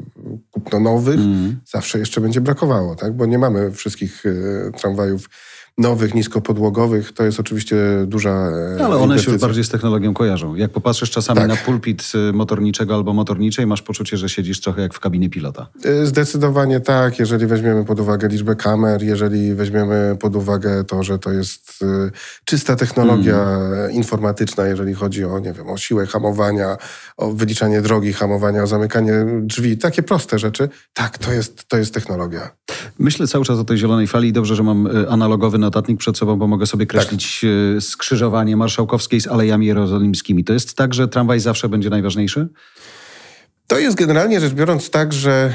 kupno 0.51 0.81
nowych, 0.81 1.21
mm. 1.21 1.61
zawsze 1.67 1.99
jeszcze 1.99 2.21
będzie 2.21 2.41
brakowało, 2.41 2.95
tak? 2.97 3.13
bo 3.13 3.27
nie 3.27 3.39
mamy 3.39 3.73
wszystkich 3.73 4.27
y, 4.27 4.73
tramwajów 4.79 5.31
nowych, 5.79 6.15
niskopodłogowych, 6.15 7.13
to 7.13 7.25
jest 7.25 7.41
oczywiście 7.41 7.77
duża 8.07 8.31
e, 8.31 8.85
Ale 8.85 8.97
one 8.97 9.05
inwestycja. 9.05 9.33
się 9.33 9.39
bardziej 9.39 9.65
z 9.65 9.69
technologią 9.69 10.15
kojarzą. 10.15 10.55
Jak 10.55 10.71
popatrzysz 10.71 11.11
czasami 11.11 11.41
tak. 11.41 11.49
na 11.49 11.57
pulpit 11.57 12.13
y, 12.31 12.33
motorniczego 12.33 12.95
albo 12.95 13.13
motorniczej, 13.13 13.67
masz 13.67 13.83
poczucie, 13.83 14.17
że 14.17 14.29
siedzisz 14.29 14.61
trochę 14.61 14.83
jak 14.83 14.95
w 14.95 15.01
kabinie 15.01 15.31
pilota. 15.31 15.67
Y, 15.87 16.07
zdecydowanie 16.07 16.81
tak, 16.81 17.19
jeżeli 17.19 17.47
weźmiemy 17.47 17.85
pod 17.85 18.01
uwagę 18.01 18.29
liczbę 18.29 18.57
kamer, 18.57 19.03
jeżeli 19.03 19.55
weźmiemy 19.55 20.17
pod 20.21 20.37
uwagę 20.37 20.85
to, 20.85 21.03
że 21.03 21.19
to 21.19 21.33
jest 21.33 21.83
y, 21.83 22.11
czysta 22.45 22.77
technologia 22.77 23.43
mm. 23.43 23.93
informatyczna, 23.93 24.67
jeżeli 24.67 24.95
chodzi 24.95 25.25
o, 25.25 25.39
nie 25.39 25.53
wiem, 25.53 25.69
o 25.69 25.77
siłę 25.77 26.07
hamowania, 26.07 26.77
o 27.17 27.33
wyliczanie 27.33 27.83
drogi 27.83 28.13
hamowania, 28.13 28.63
o 28.63 28.67
zamykanie 28.67 29.13
drzwi, 29.43 29.79
takie 29.79 30.03
proste 30.03 30.39
rzeczy, 30.39 30.69
tak, 30.95 31.19
to 31.19 31.33
jest, 31.33 31.69
to 31.69 31.77
jest 31.77 31.95
technologia. 31.95 32.51
Myślę 32.99 33.27
cały 33.27 33.45
czas 33.45 33.59
o 33.59 33.65
tej 33.65 33.79
zielonej 33.79 34.07
fali. 34.07 34.33
Dobrze, 34.33 34.57
że 34.57 34.63
mam 34.63 34.89
analogowy 35.09 35.59
notatnik 35.69 35.99
przed 35.99 36.19
sobą, 36.19 36.37
bo 36.37 36.47
mogę 36.47 36.67
sobie 36.67 36.87
kreślić 36.87 37.41
tak. 37.41 37.83
skrzyżowanie 37.83 38.57
marszałkowskiej 38.57 39.21
z 39.21 39.27
Alejami 39.27 39.67
Jerozolimskimi. 39.67 40.45
To 40.45 40.53
jest 40.53 40.77
tak, 40.77 40.95
że 40.95 41.09
tramwaj 41.09 41.41
zawsze 41.41 41.69
będzie 41.69 41.91
najważniejszy? 41.91 42.49
To 43.67 43.79
jest 43.79 43.97
generalnie 43.97 44.41
rzecz 44.41 44.53
biorąc 44.53 44.91
tak, 44.91 45.13
że 45.13 45.53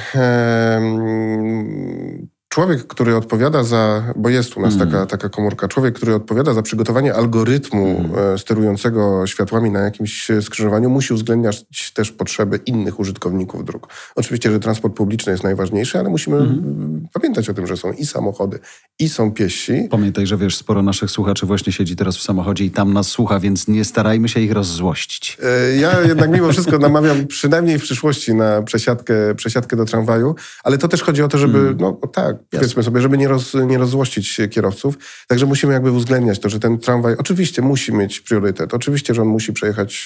człowiek, 2.54 2.88
który 2.88 3.16
odpowiada 3.16 3.64
za, 3.64 4.14
bo 4.16 4.30
jest 4.30 4.58
u 4.58 4.62
nas 4.62 4.74
mm. 4.74 4.88
taka, 4.88 5.06
taka 5.06 5.30
komórka, 5.30 5.68
człowiek, 5.68 5.96
który 5.96 6.16
odpowiada 6.16 6.54
za 6.54 6.62
przygotowanie 6.62 7.14
algorytmu 7.14 8.06
mm. 8.14 8.38
sterującego 8.38 9.28
światłami 9.28 9.72
na 9.72 9.80
jakimś 9.80 10.28
skrzyżowaniu, 10.42 10.90
musi 10.90 11.14
uwzględniać 11.14 11.66
też 11.94 12.12
potrzeby 12.12 12.60
innych 12.66 13.00
użytkowników 13.00 13.66
dróg. 13.66 13.88
Oczywiście, 14.16 14.52
że 14.52 14.60
transport 14.60 14.96
publiczny 14.96 15.32
jest 15.32 15.44
najważniejszy, 15.44 16.00
ale 16.00 16.10
musimy 16.10 16.38
mm. 16.38 17.08
pamiętać 17.14 17.50
o 17.50 17.54
tym, 17.54 17.68
że 17.68 17.78
są 17.78 17.92
i 17.92 18.06
samochody, 18.06 18.60
i 19.00 19.10
są 19.10 19.32
piesi. 19.32 19.88
Pamiętaj, 19.92 20.28
że 20.28 20.38
wiesz, 20.38 20.58
sporo 20.58 20.82
naszych 20.82 21.12
słuchaczy 21.12 21.46
właśnie 21.46 21.74
siedzi 21.74 21.96
teraz 21.96 22.18
w 22.18 22.22
samochodzie 22.22 22.66
i 22.66 22.72
tam 22.72 22.94
nas 22.94 23.08
słucha, 23.08 23.40
więc 23.40 23.68
nie 23.68 23.86
starajmy 23.86 24.30
się 24.30 24.40
ich 24.40 24.52
rozzłościć. 24.52 25.38
E, 25.44 25.76
ja 25.76 26.02
jednak 26.02 26.32
mimo 26.32 26.52
wszystko 26.52 26.78
namawiam 26.78 27.28
przynajmniej 27.28 27.80
w 27.80 27.82
przyszłości 27.82 28.36
na 28.36 28.62
przesiadkę, 28.62 29.36
przesiadkę 29.36 29.76
do 29.76 29.86
tramwaju, 29.86 30.36
ale 30.64 30.78
to 30.78 30.88
też 30.88 31.04
chodzi 31.04 31.24
o 31.24 31.28
to, 31.28 31.38
żeby, 31.38 31.60
mm. 31.60 31.78
no 31.80 31.92
tak, 32.14 32.43
Powiedzmy 32.50 32.84
sobie, 32.84 33.02
żeby 33.02 33.18
nie, 33.18 33.28
roz, 33.28 33.54
nie 33.54 33.78
rozzłościć 33.78 34.42
kierowców. 34.52 34.98
Także 35.28 35.46
musimy 35.46 35.74
jakby 35.74 35.92
uwzględniać 35.92 36.40
to, 36.40 36.50
że 36.50 36.60
ten 36.60 36.80
tramwaj 36.80 37.16
oczywiście 37.18 37.62
musi 37.62 37.94
mieć 37.94 38.20
priorytet. 38.20 38.74
Oczywiście, 38.74 39.14
że 39.14 39.22
on 39.22 39.28
musi 39.28 39.54
przejechać 39.54 40.06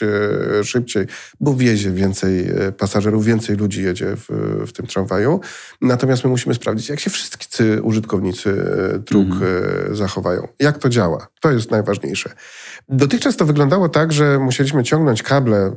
e, 0.60 0.64
szybciej, 0.64 1.06
bo 1.40 1.56
wiezie 1.56 1.92
więcej 1.92 2.48
e, 2.50 2.72
pasażerów, 2.72 3.26
więcej 3.26 3.56
ludzi 3.56 3.84
jedzie 3.84 4.16
w, 4.16 4.28
w 4.68 4.72
tym 4.72 4.88
tramwaju. 4.88 5.40
Natomiast 5.82 6.24
my 6.24 6.30
musimy 6.30 6.56
sprawdzić, 6.56 6.90
jak 6.90 7.00
się 7.00 7.10
wszyscy 7.10 7.82
użytkownicy 7.82 8.50
e, 8.50 9.00
dróg 9.00 9.28
mhm. 9.28 9.96
zachowają. 9.96 10.48
Jak 10.60 10.78
to 10.78 10.90
działa? 10.90 11.28
To 11.42 11.52
jest 11.52 11.72
najważniejsze. 11.72 12.30
Dotychczas 12.90 13.38
to 13.38 13.46
wyglądało 13.46 13.90
tak, 13.90 14.12
że 14.12 14.40
musieliśmy 14.40 14.84
ciągnąć 14.84 15.24
kable 15.24 15.72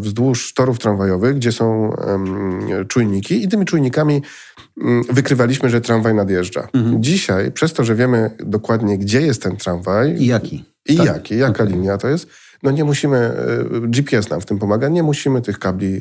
wzdłuż 0.00 0.54
torów 0.54 0.78
tramwajowych, 0.78 1.36
gdzie 1.36 1.52
są 1.52 1.96
czujniki 2.88 3.44
i 3.44 3.48
tymi 3.48 3.64
czujnikami 3.64 4.22
Mm, 4.80 5.04
wykrywaliśmy, 5.10 5.70
że 5.70 5.80
tramwaj 5.80 6.14
nadjeżdża. 6.14 6.68
Mhm. 6.72 7.02
Dzisiaj, 7.02 7.52
przez 7.52 7.72
to, 7.72 7.84
że 7.84 7.94
wiemy 7.94 8.30
dokładnie, 8.38 8.98
gdzie 8.98 9.20
jest 9.20 9.42
ten 9.42 9.56
tramwaj. 9.56 10.16
I 10.18 10.26
jaki. 10.26 10.64
I 10.86 10.96
tak? 10.96 11.06
jaki, 11.06 11.36
jaka 11.36 11.62
okay. 11.62 11.76
linia 11.76 11.98
to 11.98 12.08
jest, 12.08 12.26
no 12.62 12.70
nie 12.70 12.84
musimy, 12.84 13.16
e, 13.16 13.34
GPS 13.80 14.30
nam 14.30 14.40
w 14.40 14.46
tym 14.46 14.58
pomaga, 14.58 14.88
nie 14.88 15.02
musimy 15.02 15.42
tych 15.42 15.58
kabli 15.58 15.96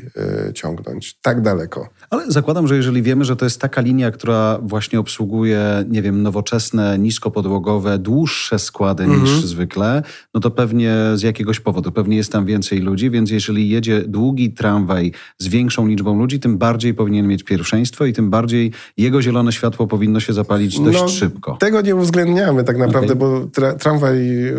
e, 0.50 0.54
ciągnąć 0.54 1.18
tak 1.22 1.42
daleko. 1.42 1.90
Ale 2.10 2.32
zakładam, 2.32 2.68
że 2.68 2.76
jeżeli 2.76 3.02
wiemy, 3.02 3.26
że 3.26 3.36
to 3.36 3.46
jest 3.46 3.62
taka 3.62 3.82
linia, 3.82 4.12
która 4.12 4.60
właśnie 4.62 5.00
obsługuje, 5.00 5.86
nie 5.90 6.02
wiem, 6.02 6.24
nowoczesne, 6.24 7.00
niskopodłogowe, 7.00 7.98
dłuższe 7.98 8.60
składy 8.60 9.04
mhm. 9.04 9.24
niż 9.24 9.32
zwykle, 9.32 10.04
no 10.34 10.42
to 10.42 10.52
pewnie 10.52 10.96
z 11.16 11.22
jakiegoś 11.22 11.60
powodu, 11.60 11.92
pewnie 11.92 12.18
jest 12.18 12.32
tam 12.32 12.46
więcej 12.46 12.80
ludzi, 12.80 13.10
więc 13.10 13.32
jeżeli 13.32 13.70
jedzie 13.70 14.02
długi 14.02 14.52
tramwaj 14.52 15.12
z 15.38 15.48
większą 15.48 15.88
liczbą 15.88 16.20
ludzi, 16.20 16.40
tym 16.40 16.58
bardziej 16.58 16.94
powinien 16.94 17.28
mieć 17.28 17.44
pierwszeństwo 17.44 18.06
i 18.06 18.14
tym 18.14 18.30
bardziej 18.30 18.72
jego 18.98 19.22
zielone 19.22 19.52
światło 19.52 19.88
powinno 19.88 20.20
się 20.20 20.34
zapalić 20.34 20.80
dość 20.80 21.02
no, 21.02 21.08
szybko. 21.08 21.58
Tego 21.60 21.82
nie 21.82 21.96
uwzględniamy 21.96 22.64
tak 22.64 22.78
naprawdę, 22.78 23.14
okay. 23.14 23.16
bo 23.16 23.48
tra 23.54 23.74
tramwaj 23.74 24.48
e, 24.48 24.54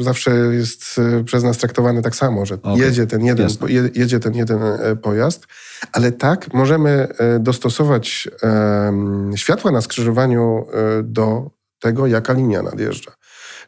zawsze 0.00 0.30
jest 0.30 1.00
przez 1.24 1.41
przez 1.42 1.48
nas 1.48 1.58
traktowany 1.58 2.02
tak 2.02 2.16
samo, 2.16 2.46
że 2.46 2.54
okay. 2.54 2.78
jedzie, 2.78 3.06
ten 3.06 3.24
jeden, 3.24 3.48
jedzie 3.94 4.20
ten 4.20 4.34
jeden 4.34 4.58
pojazd, 5.02 5.46
ale 5.92 6.12
tak 6.12 6.54
możemy 6.54 7.08
e, 7.18 7.38
dostosować 7.38 8.28
światła 9.36 9.70
na 9.70 9.80
skrzyżowaniu 9.80 10.66
e, 10.72 11.02
do 11.02 11.50
tego, 11.80 12.06
jaka 12.06 12.32
linia 12.32 12.62
nadjeżdża. 12.62 13.12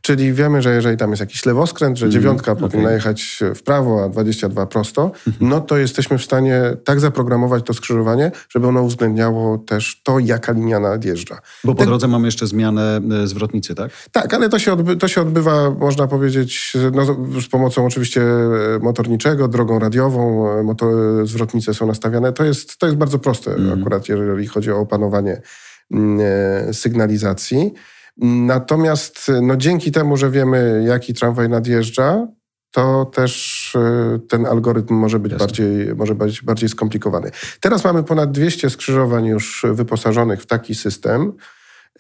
Czyli 0.07 0.33
wiemy, 0.33 0.63
że 0.63 0.75
jeżeli 0.75 0.97
tam 0.97 1.11
jest 1.11 1.21
jakiś 1.21 1.47
lewoskręt, 1.47 1.99
że 1.99 2.07
mhm. 2.07 2.23
dziewiątka 2.23 2.53
mm, 2.53 2.63
powinna 2.63 2.85
okay. 2.85 2.95
jechać 2.95 3.41
w 3.55 3.63
prawo, 3.63 4.05
a 4.05 4.09
22 4.09 4.67
prosto, 4.67 5.11
mhm. 5.27 5.51
no 5.51 5.61
to 5.61 5.77
jesteśmy 5.77 6.19
w 6.19 6.25
stanie 6.25 6.63
tak 6.85 7.01
zaprogramować 7.01 7.65
to 7.67 7.75
skrzyżowanie, 7.75 8.31
żeby 8.49 8.67
ono 8.67 8.83
uwzględniało 8.83 9.59
też 9.59 10.01
to, 10.03 10.19
jaka 10.19 10.53
linia 10.53 10.81
nadjeżdża. 10.81 11.39
Bo 11.65 11.75
po 11.75 11.79
Ten... 11.79 11.87
drodze 11.87 12.09
mamy 12.09 12.29
jeszcze 12.29 12.47
zmianę 12.47 13.01
e, 13.23 13.27
zwrotnicy, 13.27 13.75
tak? 13.75 13.91
Tak, 14.13 14.35
ale 14.35 14.49
to 14.49 14.59
się, 14.59 14.73
odby 14.73 14.97
to 14.97 15.09
się 15.09 15.21
odbywa, 15.21 15.71
można 15.71 16.07
powiedzieć, 16.07 16.73
no, 16.93 17.05
z 17.41 17.49
pomocą 17.49 17.87
oczywiście 17.87 18.23
e, 18.23 18.79
motorniczego, 18.83 19.49
drogą 19.49 19.79
radiową, 19.79 20.51
e, 20.59 20.63
motor, 20.63 21.27
zwrotnice 21.27 21.75
są 21.75 21.87
nastawiane. 21.87 22.33
To 22.33 22.45
jest, 22.45 22.77
to 22.77 22.87
jest 22.87 22.99
bardzo 22.99 23.19
proste 23.19 23.55
mm. 23.55 23.81
akurat, 23.81 24.09
jeżeli 24.09 24.47
chodzi 24.47 24.73
o 24.73 24.79
opanowanie 24.79 25.43
mm, 25.91 26.75
sygnalizacji. 26.75 27.75
Natomiast 28.17 29.31
no, 29.43 29.57
dzięki 29.57 29.93
temu, 29.93 30.17
że 30.17 30.31
wiemy, 30.31 30.85
jaki 30.87 31.15
tramwaj 31.15 31.49
nadjeżdża, 31.49 32.27
to 32.71 33.05
też 33.05 33.73
e, 33.77 34.19
ten 34.29 34.47
algorytm 34.47 34.95
może 34.95 35.19
być, 35.19 35.35
bardziej, 35.35 35.95
może 35.95 36.15
być 36.15 36.43
bardziej 36.43 36.69
skomplikowany. 36.69 37.31
Teraz 37.61 37.85
mamy 37.85 38.03
ponad 38.03 38.33
200 38.33 38.71
skrzyżowań 38.71 39.27
już 39.27 39.67
wyposażonych 39.73 40.43
w 40.43 40.47
taki 40.47 40.75
system. 40.75 41.33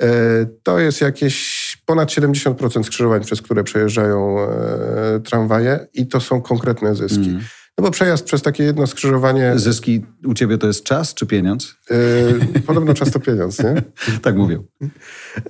E, 0.00 0.06
to 0.62 0.78
jest 0.78 1.00
jakieś 1.00 1.76
ponad 1.86 2.08
70% 2.08 2.82
skrzyżowań, 2.82 3.24
przez 3.24 3.42
które 3.42 3.64
przejeżdżają 3.64 4.40
e, 4.40 5.20
tramwaje 5.20 5.86
i 5.94 6.06
to 6.06 6.20
są 6.20 6.42
konkretne 6.42 6.94
zyski. 6.94 7.28
Mm. 7.28 7.42
No 7.78 7.84
bo 7.84 7.90
przejazd 7.90 8.24
przez 8.24 8.42
takie 8.42 8.64
jedno 8.64 8.86
skrzyżowanie... 8.86 9.52
Zyski 9.56 10.04
u 10.24 10.34
ciebie 10.34 10.58
to 10.58 10.66
jest 10.66 10.84
czas 10.84 11.14
czy 11.14 11.26
pieniądz? 11.26 11.76
Yy, 11.90 12.60
podobno 12.66 12.94
czas 12.94 13.10
to 13.10 13.20
pieniądz, 13.20 13.62
nie? 13.62 13.82
tak 14.22 14.36
mówią. 14.36 14.64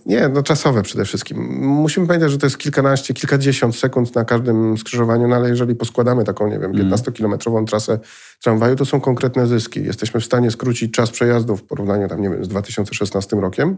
Nie, 0.07 0.29
no 0.29 0.43
czasowe 0.43 0.83
przede 0.83 1.05
wszystkim. 1.05 1.39
Musimy 1.61 2.07
pamiętać, 2.07 2.31
że 2.31 2.39
to 2.39 2.47
jest 2.47 2.59
kilkanaście, 2.59 3.15
kilkadziesiąt 3.15 3.77
sekund 3.77 4.15
na 4.15 4.25
każdym 4.25 4.79
skrzyżowaniu, 4.79 5.29
no 5.29 5.37
ale 5.37 5.49
jeżeli 5.49 5.75
poskładamy 5.75 6.25
taką, 6.25 6.49
nie 6.49 6.59
wiem, 6.59 6.73
15-kilometrową 6.73 7.53
mm. 7.53 7.67
trasę 7.67 7.99
tramwaju, 8.43 8.77
to 8.77 8.85
są 8.85 9.01
konkretne 9.01 9.47
zyski. 9.47 9.85
Jesteśmy 9.85 10.21
w 10.21 10.25
stanie 10.25 10.51
skrócić 10.51 10.93
czas 10.93 11.11
przejazdu 11.11 11.57
w 11.57 11.63
porównaniu 11.63 12.09
tam, 12.09 12.21
nie 12.21 12.31
wiem, 12.31 12.45
z 12.45 12.49
2016 12.49 13.37
rokiem 13.37 13.77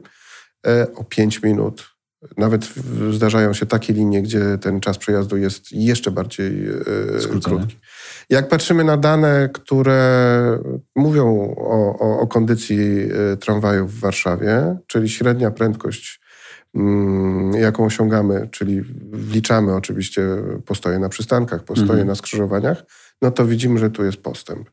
e, 0.67 0.87
o 0.95 1.05
5 1.05 1.43
minut, 1.43 1.96
nawet 2.37 2.69
zdarzają 3.11 3.53
się 3.53 3.67
takie 3.67 3.93
linie, 3.93 4.23
gdzie 4.23 4.59
ten 4.59 4.81
czas 4.81 4.99
przejazdu 4.99 5.37
jest 5.37 5.73
jeszcze 5.73 6.11
bardziej 6.11 6.69
e, 6.69 7.39
krótki. 7.43 7.79
Jak 8.31 8.49
patrzymy 8.49 8.85
na 8.85 8.97
dane, 8.97 9.49
które 9.53 10.59
mówią 10.97 11.55
o, 11.57 11.99
o, 11.99 12.21
o 12.21 12.27
kondycji 12.27 12.79
e, 13.33 13.37
tramwajów 13.37 13.95
w 13.95 14.01
Warszawie, 14.01 14.77
czyli 14.87 15.09
średnia 15.09 15.51
prędkość, 15.51 16.21
mm, 16.75 17.53
jaką 17.53 17.85
osiągamy, 17.85 18.49
czyli 18.51 18.83
wliczamy 19.13 19.75
oczywiście 19.75 20.23
postoje 20.67 20.99
na 20.99 21.09
przystankach, 21.09 21.65
postoje 21.65 21.91
mhm. 21.91 22.09
na 22.09 22.15
skrzyżowaniach, 22.15 22.83
no 23.23 23.31
to 23.31 23.47
widzimy, 23.47 23.79
że 23.79 23.91
tu 23.91 24.05
jest 24.05 24.17
postęp. 24.17 24.71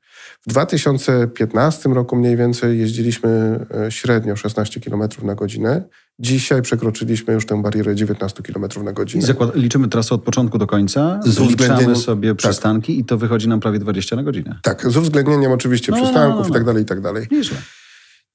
W 0.48 0.50
2015 0.50 1.90
roku 1.90 2.16
mniej 2.16 2.38
więcej 2.38 2.80
jeździliśmy 2.80 3.60
e, 3.88 3.92
średnio 3.92 4.36
16 4.36 4.80
km 4.80 5.04
na 5.24 5.36
godzinę. 5.36 5.84
Dzisiaj 6.20 6.62
przekroczyliśmy 6.62 7.34
już 7.34 7.46
tę 7.46 7.62
barierę 7.62 7.96
19 7.96 8.44
km 8.44 8.66
na 8.84 8.94
godzinę. 8.94 9.24
I 9.24 9.28
zakład, 9.28 9.56
liczymy 9.56 9.88
trasę 9.88 10.16
od 10.16 10.24
początku 10.24 10.58
do 10.58 10.68
końca, 10.68 11.20
zliczamy 11.26 11.96
sobie 11.96 12.30
tak. 12.30 12.38
przystanki 12.38 13.00
i 13.00 13.06
to 13.06 13.18
wychodzi 13.18 13.48
nam 13.48 13.60
prawie 13.60 13.80
20 13.80 14.16
na 14.16 14.24
godzinę. 14.24 14.60
Tak, 14.64 14.92
z 14.92 14.98
uwzględnieniem 14.98 15.52
oczywiście 15.52 15.92
no, 15.92 15.98
przystanków 15.98 16.38
no, 16.38 16.44
no, 16.44 16.50
i 16.50 16.54
tak 16.54 16.64
dalej, 16.64 16.84
i 16.84 16.86
tak 16.86 17.02
dalej. 17.02 17.28
Nieźle. 17.32 17.58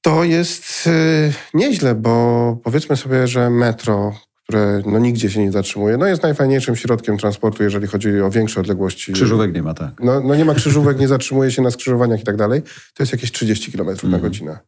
To 0.03 0.25
jest 0.25 0.87
yy, 0.87 1.33
nieźle, 1.55 1.95
bo 1.95 2.57
powiedzmy 2.65 2.97
sobie, 2.97 3.27
że 3.27 3.51
metro, 3.51 4.13
które 4.49 4.83
no, 4.87 4.99
nigdzie 4.99 5.31
się 5.31 5.41
nie 5.41 5.53
zatrzymuje. 5.53 5.97
No 5.97 6.07
jest 6.07 6.23
najfajniejszym 6.23 6.77
środkiem 6.77 7.19
transportu, 7.19 7.63
jeżeli 7.63 7.87
chodzi 7.87 8.21
o 8.21 8.31
większe 8.31 8.61
odległości. 8.61 9.13
Krzyżówek 9.13 9.55
nie 9.55 9.63
ma, 9.63 9.75
tak. 9.75 9.91
No, 10.01 10.21
no 10.21 10.35
nie 10.35 10.45
ma 10.45 10.55
krzyżówek, 10.55 10.99
nie 10.99 11.09
zatrzymuje 11.09 11.51
się 11.51 11.63
na 11.63 11.71
skrzyżowaniach 11.71 12.21
i 12.21 12.25
tak 12.25 12.37
dalej. 12.37 12.63
To 12.95 13.03
jest 13.03 13.13
jakieś 13.13 13.33
30 13.33 13.73
km 13.73 13.87
na 13.87 13.93
mhm. 13.93 14.23
godzinę. 14.23 14.59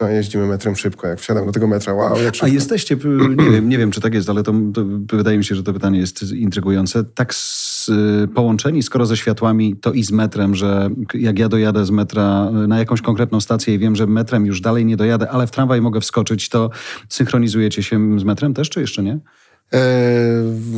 No, 0.00 0.08
jeździmy 0.08 0.46
metrem 0.46 0.76
szybko. 0.76 1.06
Jak 1.06 1.20
wsiadam 1.20 1.46
do 1.46 1.52
tego 1.52 1.66
metra, 1.66 1.94
wow, 1.94 2.22
jak 2.22 2.34
szybko. 2.34 2.46
A 2.46 2.48
jesteście, 2.48 2.96
nie 3.44 3.50
wiem, 3.50 3.68
nie 3.68 3.78
wiem, 3.78 3.90
czy 3.90 4.00
tak 4.00 4.14
jest, 4.14 4.30
ale 4.30 4.42
to, 4.42 4.52
to 5.08 5.16
wydaje 5.16 5.38
mi 5.38 5.44
się, 5.44 5.54
że 5.54 5.62
to 5.62 5.72
pytanie 5.72 5.98
jest 5.98 6.32
intrygujące. 6.32 7.04
Tak 7.04 7.34
z, 7.34 7.90
połączeni, 8.34 8.82
skoro 8.82 9.06
ze 9.06 9.16
światłami, 9.16 9.76
to 9.76 9.92
i 9.92 10.02
z 10.02 10.12
metrem, 10.12 10.54
że 10.54 10.90
jak 11.14 11.38
ja 11.38 11.48
dojadę 11.48 11.86
z 11.86 11.90
metra 11.90 12.50
na 12.50 12.78
jakąś 12.78 13.02
konkretną 13.02 13.40
stację 13.40 13.74
i 13.74 13.78
wiem, 13.78 13.96
że 13.96 14.06
metrem 14.06 14.46
już 14.46 14.60
dalej 14.60 14.84
nie 14.84 14.96
dojadę, 14.96 15.30
ale 15.30 15.46
w 15.46 15.50
tramwaj 15.50 15.80
mogę 15.80 16.00
wskoczyć, 16.00 16.48
to 16.48 16.70
synchronizujecie 17.08 17.82
się 17.82 18.20
z 18.20 18.24
metrem 18.24 18.54
też, 18.54 18.70
czy 18.70 18.80
jeszcze 18.80 19.02
nie? 19.02 19.18
E, 19.74 19.80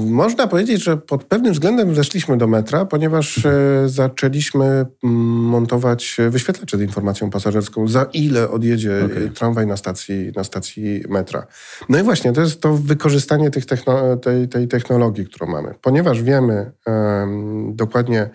można 0.06 0.46
powiedzieć, 0.46 0.84
że 0.84 0.96
pod 0.96 1.24
pewnym 1.24 1.52
względem 1.52 1.94
weszliśmy 1.94 2.36
do 2.38 2.46
metra, 2.46 2.84
ponieważ 2.84 3.46
e, 3.46 3.52
zaczęliśmy 3.86 4.64
mm, 4.64 4.86
montować 5.24 6.16
wyświetlacze 6.30 6.78
z 6.78 6.80
informacją 6.80 7.30
pasażerską, 7.30 7.88
za 7.88 8.06
ile 8.12 8.50
odjedzie 8.50 9.04
okay. 9.04 9.30
tramwaj 9.30 9.66
na 9.66 9.76
stacji, 9.76 10.32
na 10.36 10.44
stacji 10.44 11.02
metra. 11.08 11.46
No 11.88 11.98
i 11.98 12.02
właśnie, 12.02 12.32
to 12.32 12.40
jest 12.40 12.60
to 12.60 12.74
wykorzystanie 12.74 13.50
tych 13.50 13.66
techno 13.66 14.16
tej, 14.16 14.48
tej 14.48 14.68
technologii, 14.68 15.26
którą 15.26 15.46
mamy. 15.46 15.74
Ponieważ 15.82 16.22
wiemy 16.22 16.72
um, 16.86 17.76
dokładnie 17.76 18.30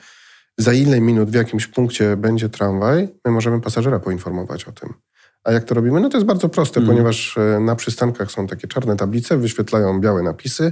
za 0.58 0.74
ile 0.74 1.02
minut 1.02 1.30
w 1.30 1.34
jakimś 1.34 1.68
punkcie 1.68 2.18
będzie 2.18 2.50
tramwaj, 2.50 3.08
my 3.26 3.32
możemy 3.32 3.62
pasażera 3.62 4.00
poinformować 4.00 4.66
o 4.66 4.72
tym. 4.72 4.94
A 5.44 5.52
jak 5.52 5.64
to 5.64 5.76
robimy? 5.76 6.02
No 6.02 6.10
to 6.10 6.18
jest 6.18 6.28
bardzo 6.28 6.50
proste, 6.50 6.80
mm. 6.80 6.90
ponieważ 6.90 7.38
e, 7.38 7.60
na 7.60 7.76
przystankach 7.76 8.32
są 8.32 8.48
takie 8.48 8.68
czarne 8.68 8.96
tablice, 8.96 9.38
wyświetlają 9.38 10.00
białe 10.00 10.24
napisy 10.24 10.72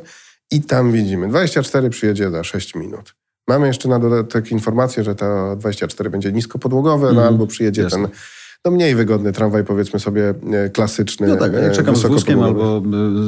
i 0.52 0.62
tam 0.62 0.92
widzimy 0.92 1.28
24 1.28 1.90
przyjedzie 1.90 2.32
za 2.32 2.44
6 2.44 2.76
minut. 2.76 3.16
Mamy 3.48 3.68
jeszcze 3.68 3.90
na 3.90 4.00
dodatek 4.00 4.52
informację, 4.52 5.04
że 5.04 5.16
ta 5.16 5.56
24 5.56 6.10
będzie 6.10 6.32
niskopodłogowe, 6.32 7.08
mm. 7.08 7.16
no 7.16 7.22
mhm. 7.22 7.34
albo 7.34 7.48
przyjedzie 7.48 7.82
Jasne. 7.82 8.08
ten 8.08 8.18
no 8.66 8.72
mniej 8.72 8.96
wygodny 8.96 9.32
tramwaj, 9.32 9.64
powiedzmy 9.64 10.00
sobie 10.00 10.34
e, 10.52 10.70
klasyczny. 10.70 11.28
No 11.28 11.36
tak, 11.36 11.54
jak 11.54 11.72
czekam 11.72 11.96
z 11.96 12.06
wózkiem 12.06 12.44
albo 12.44 12.78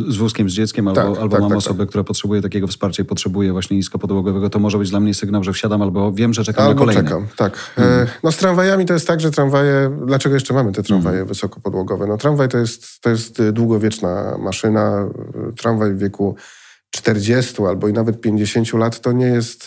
e, 0.08 0.12
z 0.12 0.18
wózkiem 0.18 0.50
z 0.50 0.54
dzieckiem, 0.54 0.88
albo, 0.88 1.02
tak, 1.02 1.22
albo 1.22 1.36
tak, 1.36 1.42
mam 1.42 1.50
tak, 1.50 1.58
osobę, 1.58 1.80
tak. 1.80 1.90
która 1.90 2.04
potrzebuje 2.04 2.42
takiego 2.42 2.68
wsparcia 2.68 3.04
i 3.04 3.06
potrzebuje 3.06 3.52
właśnie 3.52 3.78
niskopodłogowego, 3.78 4.50
to 4.50 4.60
może 4.60 4.78
być 4.78 4.90
dla 4.90 5.00
mnie 5.00 5.14
sygnał, 5.14 5.44
że 5.44 5.54
wsiadam 5.54 5.82
albo 5.82 6.12
wiem, 6.12 6.34
że 6.34 6.44
czekam 6.44 6.66
albo 6.66 6.74
na 6.74 6.80
kolejny. 6.80 7.04
czekam, 7.04 7.28
tak. 7.38 7.58
Hmm. 7.58 8.08
No 8.24 8.32
z 8.32 8.38
tramwajami 8.38 8.86
to 8.86 8.94
jest 8.94 9.08
tak, 9.08 9.20
że 9.22 9.32
tramwaje, 9.32 9.98
dlaczego 10.06 10.36
jeszcze 10.36 10.54
mamy 10.54 10.72
te 10.72 10.84
tramwaje 10.84 11.16
hmm. 11.16 11.28
wysokopodłogowe? 11.28 12.08
No 12.08 12.18
tramwaj 12.18 12.50
to 12.50 12.58
jest, 12.58 13.02
to 13.02 13.10
jest 13.10 13.42
długowieczna 13.52 14.38
maszyna, 14.40 15.10
tramwaj 15.58 15.94
w 15.94 15.98
wieku 15.98 16.36
40 16.96 17.64
albo 17.68 17.88
i 17.88 17.94
nawet 17.94 18.22
50 18.22 18.74
lat, 18.74 19.00
to 19.00 19.12
nie 19.12 19.26
jest... 19.26 19.66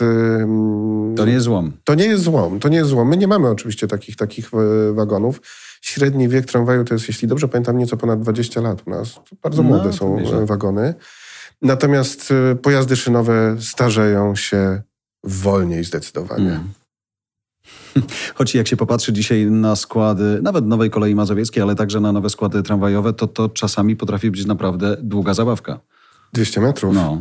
To 1.16 1.24
nie 1.26 1.32
jest 1.32 1.44
złom. 1.44 1.72
To 1.84 1.94
nie 1.94 2.04
jest 2.04 2.22
złom, 2.22 2.60
to 2.60 2.68
nie 2.68 2.76
jest 2.76 2.90
złom. 2.90 3.08
My 3.08 3.16
nie 3.16 3.28
mamy 3.28 3.48
oczywiście 3.48 3.88
takich, 3.88 4.16
takich 4.16 4.50
e, 4.54 4.92
wagonów. 4.92 5.40
Średni 5.80 6.28
wiek 6.28 6.46
tramwaju 6.46 6.84
to 6.84 6.94
jest, 6.94 7.08
jeśli 7.08 7.28
dobrze 7.28 7.48
pamiętam, 7.48 7.78
nieco 7.78 7.96
ponad 7.96 8.20
20 8.20 8.60
lat 8.60 8.82
u 8.86 8.90
nas. 8.90 9.20
Bardzo 9.42 9.62
no, 9.62 9.68
młode 9.68 9.92
są 9.92 10.18
e, 10.18 10.46
wagony. 10.46 10.94
Natomiast 11.62 12.32
e, 12.52 12.56
pojazdy 12.56 12.96
szynowe 12.96 13.56
starzeją 13.60 14.36
się 14.36 14.82
wolniej 15.24 15.84
zdecydowanie. 15.84 16.50
Mm. 16.50 16.72
Choć 18.34 18.54
jak 18.54 18.68
się 18.68 18.76
popatrzy 18.76 19.12
dzisiaj 19.12 19.46
na 19.46 19.76
składy, 19.76 20.40
nawet 20.42 20.66
nowej 20.66 20.90
kolei 20.90 21.14
mazowieckiej, 21.14 21.62
ale 21.62 21.74
także 21.74 22.00
na 22.00 22.12
nowe 22.12 22.30
składy 22.30 22.62
tramwajowe, 22.62 23.12
to 23.12 23.26
to 23.26 23.48
czasami 23.48 23.96
potrafi 23.96 24.30
być 24.30 24.46
naprawdę 24.46 24.96
długa 25.02 25.34
zabawka. 25.34 25.80
200 26.32 26.60
metrów. 26.60 26.94
No. 26.94 27.20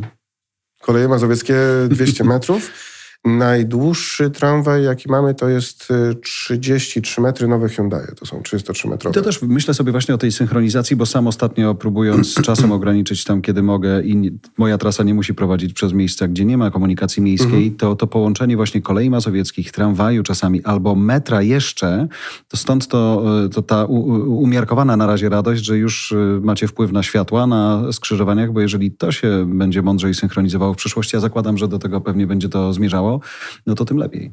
Koleje 0.80 1.08
mazowieckie 1.08 1.56
200 1.88 2.24
metrów. 2.24 2.70
Najdłuższy 3.26 4.30
tramwaj, 4.30 4.84
jaki 4.84 5.10
mamy, 5.10 5.34
to 5.34 5.48
jest 5.48 5.88
33 6.22 7.20
y, 7.20 7.24
metry 7.24 7.48
nowe 7.48 7.68
Hyundai. 7.68 8.06
To 8.18 8.26
są 8.26 8.42
303 8.42 8.88
metrowe. 8.88 9.14
To 9.14 9.22
też 9.22 9.42
myślę 9.42 9.74
sobie 9.74 9.92
właśnie 9.92 10.14
o 10.14 10.18
tej 10.18 10.32
synchronizacji, 10.32 10.96
bo 10.96 11.06
sam 11.06 11.26
ostatnio 11.26 11.74
próbując 11.74 12.34
czasem 12.46 12.72
ograniczyć 12.72 13.24
tam, 13.24 13.42
kiedy 13.42 13.62
mogę 13.62 14.02
i 14.02 14.38
moja 14.58 14.78
trasa 14.78 15.02
nie 15.02 15.14
musi 15.14 15.34
prowadzić 15.34 15.72
przez 15.72 15.92
miejsca, 15.92 16.28
gdzie 16.28 16.44
nie 16.44 16.58
ma 16.58 16.70
komunikacji 16.70 17.22
miejskiej, 17.22 17.62
mhm. 17.62 17.76
to, 17.76 17.96
to 17.96 18.06
połączenie 18.06 18.56
właśnie 18.56 18.82
kolei 18.82 19.10
mazowieckich, 19.10 19.72
tramwaju 19.72 20.22
czasami 20.22 20.64
albo 20.64 20.94
metra 20.94 21.42
jeszcze, 21.42 22.08
to 22.48 22.56
stąd 22.56 22.88
to, 22.88 23.24
y, 23.44 23.48
to 23.48 23.62
ta 23.62 23.84
umiarkowana 23.84 24.96
na 24.96 25.06
razie 25.06 25.28
radość, 25.28 25.64
że 25.64 25.78
już 25.78 26.12
y, 26.12 26.40
macie 26.42 26.68
wpływ 26.68 26.92
na 26.92 27.02
światła 27.02 27.46
na 27.46 27.92
skrzyżowaniach, 27.92 28.52
bo 28.52 28.60
jeżeli 28.60 28.90
to 28.90 29.12
się 29.12 29.46
będzie 29.48 29.82
mądrzej 29.82 30.14
synchronizowało 30.14 30.74
w 30.74 30.76
przyszłości, 30.76 31.16
ja 31.16 31.20
zakładam, 31.20 31.58
że 31.58 31.68
do 31.68 31.78
tego 31.78 32.00
pewnie 32.00 32.26
będzie 32.26 32.48
to 32.48 32.72
zmierzało, 32.72 33.15
no 33.66 33.74
to 33.74 33.84
tym 33.84 33.96
lepiej. 33.96 34.32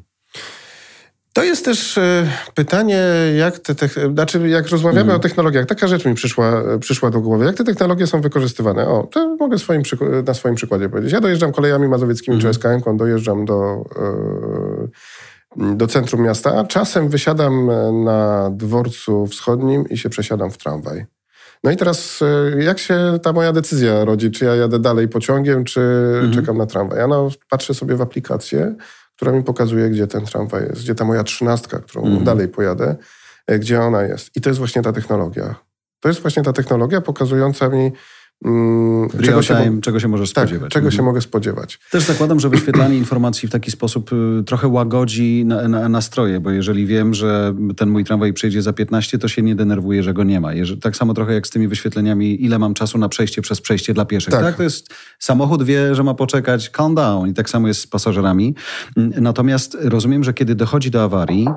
To 1.34 1.44
jest 1.44 1.64
też 1.64 1.98
e, 1.98 2.30
pytanie, 2.54 3.02
jak 3.38 3.58
te, 3.58 3.74
te 3.74 3.88
znaczy 4.12 4.48
jak 4.48 4.68
rozmawiamy 4.68 5.02
mm. 5.02 5.16
o 5.16 5.18
technologiach, 5.18 5.66
taka 5.66 5.88
rzecz 5.88 6.04
mi 6.04 6.14
przyszła, 6.14 6.62
przyszła 6.80 7.10
do 7.10 7.20
głowy. 7.20 7.44
Jak 7.44 7.56
te 7.56 7.64
technologie 7.64 8.06
są 8.06 8.20
wykorzystywane? 8.20 8.88
O, 8.88 9.08
to 9.12 9.36
mogę 9.36 9.58
swoim, 9.58 9.82
na 10.26 10.34
swoim 10.34 10.54
przykładzie 10.54 10.88
powiedzieć. 10.88 11.12
Ja 11.12 11.20
dojeżdżam 11.20 11.52
kolejami 11.52 11.88
mazowieckimi 11.88 12.36
mm. 12.36 12.52
czy 12.52 12.58
SKM, 12.58 12.96
dojeżdżam 12.96 13.44
do, 13.44 13.84
e, 15.56 15.76
do 15.76 15.86
centrum 15.86 16.22
miasta. 16.22 16.64
Czasem 16.64 17.08
wysiadam 17.08 17.70
na 18.04 18.50
dworcu 18.50 19.26
wschodnim 19.26 19.88
i 19.88 19.98
się 19.98 20.08
przesiadam 20.08 20.50
w 20.50 20.58
tramwaj. 20.58 21.06
No 21.64 21.70
i 21.70 21.76
teraz 21.76 22.20
e, 22.22 22.62
jak 22.62 22.78
się 22.78 23.18
ta 23.22 23.32
moja 23.32 23.52
decyzja 23.52 24.04
rodzi? 24.04 24.30
Czy 24.30 24.44
ja 24.44 24.54
jadę 24.54 24.78
dalej 24.78 25.08
pociągiem, 25.08 25.64
czy 25.64 25.80
mhm. 26.14 26.32
czekam 26.32 26.58
na 26.58 26.66
tramwaj? 26.66 26.98
Ja 26.98 27.06
no, 27.06 27.28
patrzę 27.50 27.74
sobie 27.74 27.96
w 27.96 28.00
aplikację, 28.00 28.74
która 29.16 29.32
mi 29.32 29.42
pokazuje, 29.42 29.90
gdzie 29.90 30.06
ten 30.06 30.24
tramwaj 30.24 30.62
jest, 30.62 30.82
gdzie 30.82 30.94
ta 30.94 31.04
moja 31.04 31.24
trzynastka, 31.24 31.78
którą 31.78 32.04
mhm. 32.04 32.24
dalej 32.24 32.48
pojadę, 32.48 32.96
e, 33.46 33.58
gdzie 33.58 33.80
ona 33.80 34.02
jest. 34.02 34.36
I 34.36 34.40
to 34.40 34.50
jest 34.50 34.58
właśnie 34.58 34.82
ta 34.82 34.92
technologia. 34.92 35.54
To 36.00 36.08
jest 36.08 36.20
właśnie 36.20 36.42
ta 36.42 36.52
technologia 36.52 37.00
pokazująca 37.00 37.68
mi, 37.68 37.92
Mm, 38.44 39.08
czego, 39.24 39.42
się, 39.42 39.80
czego 39.82 40.00
się 40.00 40.08
możesz 40.08 40.32
tak, 40.32 40.44
spodziewać. 40.44 40.72
czego 40.72 40.86
mhm. 40.86 40.96
się 40.96 41.02
mogę 41.02 41.20
spodziewać. 41.20 41.78
Też 41.90 42.04
zakładam, 42.04 42.40
że 42.40 42.48
wyświetlanie 42.48 42.98
informacji 43.04 43.48
w 43.48 43.52
taki 43.52 43.70
sposób 43.70 44.10
y, 44.12 44.44
trochę 44.46 44.68
łagodzi 44.68 45.44
na, 45.44 45.68
na, 45.68 45.88
nastroje, 45.88 46.40
bo 46.40 46.50
jeżeli 46.50 46.86
wiem, 46.86 47.14
że 47.14 47.54
ten 47.76 47.90
mój 47.90 48.04
tramwaj 48.04 48.32
przyjdzie 48.32 48.62
za 48.62 48.72
15, 48.72 49.18
to 49.18 49.28
się 49.28 49.42
nie 49.42 49.54
denerwuję, 49.54 50.02
że 50.02 50.14
go 50.14 50.24
nie 50.24 50.40
ma. 50.40 50.50
Tak 50.80 50.96
samo 50.96 51.14
trochę 51.14 51.34
jak 51.34 51.46
z 51.46 51.50
tymi 51.50 51.68
wyświetleniami, 51.68 52.44
ile 52.44 52.58
mam 52.58 52.74
czasu 52.74 52.98
na 52.98 53.08
przejście 53.08 53.42
przez 53.42 53.60
przejście 53.60 53.94
dla 53.94 54.04
pieszych. 54.04 54.34
Tak. 54.34 54.42
tak? 54.42 54.56
To 54.56 54.62
jest 54.62 54.94
samochód 55.18 55.62
wie, 55.62 55.94
że 55.94 56.02
ma 56.02 56.14
poczekać, 56.14 56.70
calm 56.70 56.94
down 56.94 57.28
i 57.28 57.34
tak 57.34 57.50
samo 57.50 57.68
jest 57.68 57.80
z 57.80 57.86
pasażerami. 57.86 58.54
Natomiast 58.96 59.76
rozumiem, 59.80 60.24
że 60.24 60.34
kiedy 60.34 60.54
dochodzi 60.54 60.90
do 60.90 61.02
awarii, 61.02 61.48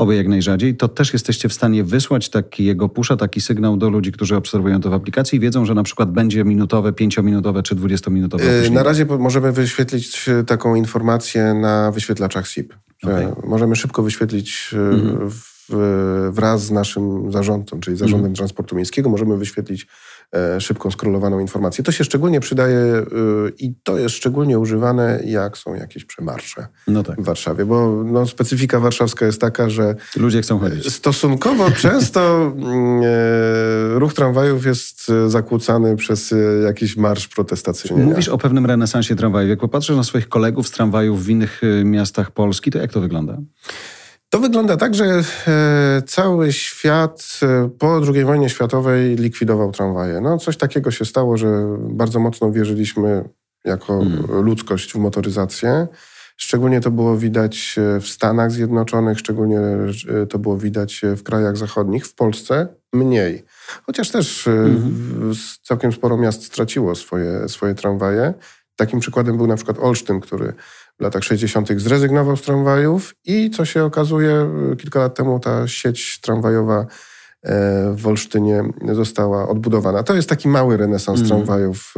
oby 0.00 0.16
jak 0.16 0.28
najrzadziej, 0.28 0.76
to 0.76 0.88
też 0.88 1.12
jesteście 1.12 1.48
w 1.48 1.52
stanie 1.52 1.84
wysłać 1.84 2.28
takiego 2.28 2.88
pusza, 2.88 3.16
taki 3.16 3.40
sygnał 3.40 3.76
do 3.76 3.90
ludzi, 3.90 4.12
którzy 4.12 4.36
obserwują 4.36 4.80
to 4.80 4.90
w 4.90 4.94
aplikacji 4.94 5.36
i 5.36 5.40
wiedzą, 5.40 5.64
że 5.64 5.74
na 5.74 5.82
przykład 5.82 6.12
będzie 6.12 6.44
minutowe, 6.44 6.92
pięciominutowe 6.92 7.62
czy 7.62 7.74
dwudziestominutowe 7.74 8.44
yy, 8.44 8.70
Na 8.70 8.82
razie 8.82 9.04
możemy 9.04 9.52
wyświetlić 9.52 10.28
e, 10.28 10.44
taką 10.44 10.74
informację 10.74 11.54
na 11.54 11.90
wyświetlaczach 11.90 12.46
SIP. 12.46 12.74
Okay. 13.02 13.32
Możemy 13.44 13.76
szybko 13.76 14.02
wyświetlić 14.02 14.70
e, 14.72 14.78
mhm. 14.78 15.30
w, 15.30 16.30
wraz 16.32 16.64
z 16.64 16.70
naszym 16.70 17.32
zarządcą, 17.32 17.80
czyli 17.80 17.96
zarządem 17.96 18.20
mhm. 18.20 18.34
transportu 18.34 18.76
miejskiego, 18.76 19.08
możemy 19.08 19.36
wyświetlić 19.36 19.86
E, 19.86 20.19
szybką 20.58 20.90
skrolowaną 20.90 21.38
informację. 21.38 21.84
To 21.84 21.92
się 21.92 22.04
szczególnie 22.04 22.40
przydaje 22.40 22.78
y, 22.78 23.04
i 23.58 23.74
to 23.82 23.98
jest 23.98 24.14
szczególnie 24.14 24.58
używane, 24.58 25.20
jak 25.24 25.58
są 25.58 25.74
jakieś 25.74 26.04
przemarsze 26.04 26.66
no 26.88 27.02
tak. 27.02 27.20
w 27.20 27.24
Warszawie, 27.24 27.64
bo 27.64 28.04
no, 28.04 28.26
specyfika 28.26 28.80
warszawska 28.80 29.26
jest 29.26 29.40
taka, 29.40 29.70
że 29.70 29.94
ludzie 30.16 30.42
chcą 30.42 30.58
chodzić. 30.58 30.92
Stosunkowo 30.92 31.70
często 31.82 32.52
mm, 32.56 33.02
e, 33.04 33.98
ruch 33.98 34.14
tramwajów 34.14 34.66
jest 34.66 35.12
zakłócany 35.26 35.96
przez 35.96 36.32
e, 36.32 36.36
jakiś 36.64 36.96
marsz 36.96 37.28
protestacyjny. 37.28 38.04
Mówisz 38.04 38.28
o 38.28 38.38
pewnym 38.38 38.66
renesansie 38.66 39.16
tramwajów. 39.16 39.50
Jak 39.50 39.60
popatrzysz 39.60 39.96
na 39.96 40.04
swoich 40.04 40.28
kolegów 40.28 40.68
z 40.68 40.70
tramwajów 40.70 41.24
w 41.24 41.28
innych 41.28 41.60
miastach 41.84 42.30
Polski, 42.30 42.70
to 42.70 42.78
jak 42.78 42.92
to 42.92 43.00
wygląda? 43.00 43.38
To 44.30 44.38
wygląda 44.38 44.76
tak, 44.76 44.94
że 44.94 45.04
e, 45.04 46.02
cały 46.06 46.52
świat 46.52 47.40
e, 47.42 47.70
po 47.78 48.00
II 48.14 48.24
wojnie 48.24 48.48
światowej 48.48 49.16
likwidował 49.16 49.72
tramwaje. 49.72 50.20
No, 50.20 50.38
coś 50.38 50.56
takiego 50.56 50.90
się 50.90 51.04
stało, 51.04 51.36
że 51.36 51.76
bardzo 51.78 52.20
mocno 52.20 52.52
wierzyliśmy 52.52 53.28
jako 53.64 53.98
hmm. 53.98 54.42
ludzkość 54.42 54.92
w 54.92 54.96
motoryzację. 54.96 55.86
Szczególnie 56.36 56.80
to 56.80 56.90
było 56.90 57.16
widać 57.16 57.76
e, 57.78 58.00
w 58.00 58.08
Stanach 58.08 58.50
Zjednoczonych, 58.50 59.18
szczególnie 59.18 59.60
to 60.28 60.38
było 60.38 60.58
widać 60.58 61.00
w 61.16 61.22
krajach 61.22 61.56
zachodnich. 61.56 62.06
W 62.06 62.14
Polsce 62.14 62.68
mniej. 62.92 63.44
Chociaż 63.86 64.10
też 64.10 64.44
hmm. 64.44 65.32
całkiem 65.62 65.92
sporo 65.92 66.16
miast 66.16 66.44
straciło 66.44 66.94
swoje, 66.94 67.48
swoje 67.48 67.74
tramwaje. 67.74 68.34
Takim 68.76 69.00
przykładem 69.00 69.36
był 69.36 69.46
na 69.46 69.56
przykład 69.56 69.78
Olsztyn, 69.78 70.20
który 70.20 70.52
w 71.00 71.02
latach 71.02 71.24
60. 71.24 71.68
zrezygnował 71.76 72.36
z 72.36 72.42
tramwajów 72.42 73.14
i 73.24 73.50
co 73.50 73.64
się 73.64 73.84
okazuje, 73.84 74.50
kilka 74.78 75.00
lat 75.00 75.14
temu 75.14 75.40
ta 75.40 75.68
sieć 75.68 76.20
tramwajowa 76.20 76.86
w 77.94 78.06
Olsztynie 78.06 78.62
została 78.92 79.48
odbudowana. 79.48 80.02
To 80.02 80.14
jest 80.14 80.28
taki 80.28 80.48
mały 80.48 80.76
renesans 80.76 81.18
mm. 81.18 81.28
tramwajów 81.28 81.94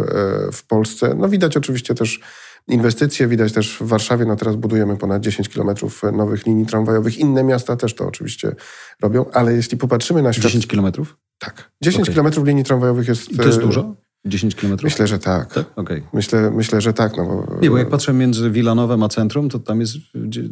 w 0.53 0.67
Polsce. 0.67 1.15
No 1.19 1.29
widać 1.29 1.57
oczywiście 1.57 1.95
też 1.95 2.21
inwestycje, 2.69 3.29
widać 3.29 3.53
też 3.53 3.79
w 3.81 3.87
Warszawie, 3.87 4.25
no 4.25 4.37
teraz 4.37 4.57
budujemy 4.57 4.97
ponad 4.97 5.23
10 5.23 5.49
kilometrów 5.49 6.03
nowych 6.13 6.47
linii 6.47 6.67
tramwajowych. 6.67 7.19
Inne 7.19 7.45
miasta 7.45 7.77
też 7.77 7.95
to 7.95 8.07
oczywiście 8.07 8.55
robią, 9.03 9.25
ale 9.33 9.55
jeśli 9.55 9.79
popatrzymy 9.79 10.23
na 10.23 10.33
świat... 10.33 10.45
10 10.45 10.67
kilometrów? 10.67 11.17
Tak. 11.39 11.71
10 11.83 12.03
okay. 12.03 12.15
kilometrów 12.15 12.47
linii 12.47 12.65
tramwajowych 12.65 13.09
jest... 13.09 13.37
To 13.37 13.43
jest 13.43 13.61
dużo? 13.61 13.95
10 14.25 14.55
kilometrów? 14.55 14.85
Myślę, 14.85 15.07
że 15.07 15.19
tak. 15.19 15.55
tak? 15.55 15.67
Okay. 15.77 16.03
Myślę, 16.13 16.51
myślę, 16.51 16.81
że 16.81 16.93
tak. 16.93 17.17
No 17.17 17.25
bo... 17.25 17.59
Nie, 17.61 17.71
bo 17.71 17.79
jak 17.79 17.89
patrzę 17.89 18.13
między 18.13 18.51
Wilanowem 18.51 19.03
a 19.03 19.09
centrum, 19.09 19.49
to 19.49 19.59
tam 19.59 19.81
jest, 19.81 19.95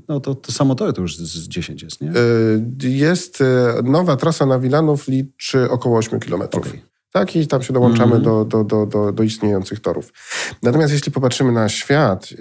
no 0.09 0.20
to, 0.20 0.35
to 0.35 0.52
samo 0.52 0.74
to, 0.74 0.92
to 0.92 1.02
już 1.02 1.16
z 1.16 1.48
10 1.48 1.83
jest, 1.83 2.00
nie? 2.00 2.12
Jest, 2.83 3.42
nowa 3.85 4.16
trasa 4.16 4.46
na 4.46 4.59
Wilanów 4.59 5.09
liczy 5.09 5.70
około 5.70 5.98
8 5.98 6.20
kilometrów. 6.20 6.66
Okay. 6.66 6.80
Tak, 7.12 7.37
i 7.37 7.46
tam 7.46 7.62
się 7.62 7.72
dołączamy 7.72 8.12
mm. 8.12 8.22
do, 8.22 8.44
do, 8.44 8.64
do, 8.64 8.87
do, 8.87 9.12
do 9.12 9.22
istniejących 9.22 9.80
torów. 9.80 10.12
Natomiast 10.62 10.92
jeśli 10.92 11.12
popatrzymy 11.12 11.52
na 11.52 11.68
świat, 11.68 12.30
yy, 12.30 12.38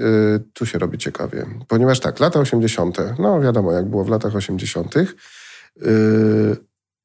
tu 0.53 0.65
się 0.65 0.79
robi 0.79 0.97
ciekawie. 0.97 1.45
Ponieważ 1.67 1.99
tak, 1.99 2.19
lata 2.19 2.39
80., 2.39 2.97
no 3.19 3.41
wiadomo, 3.41 3.71
jak 3.71 3.89
było 3.89 4.03
w 4.03 4.09
latach 4.09 4.35
80., 4.35 4.95
yy, 4.95 6.57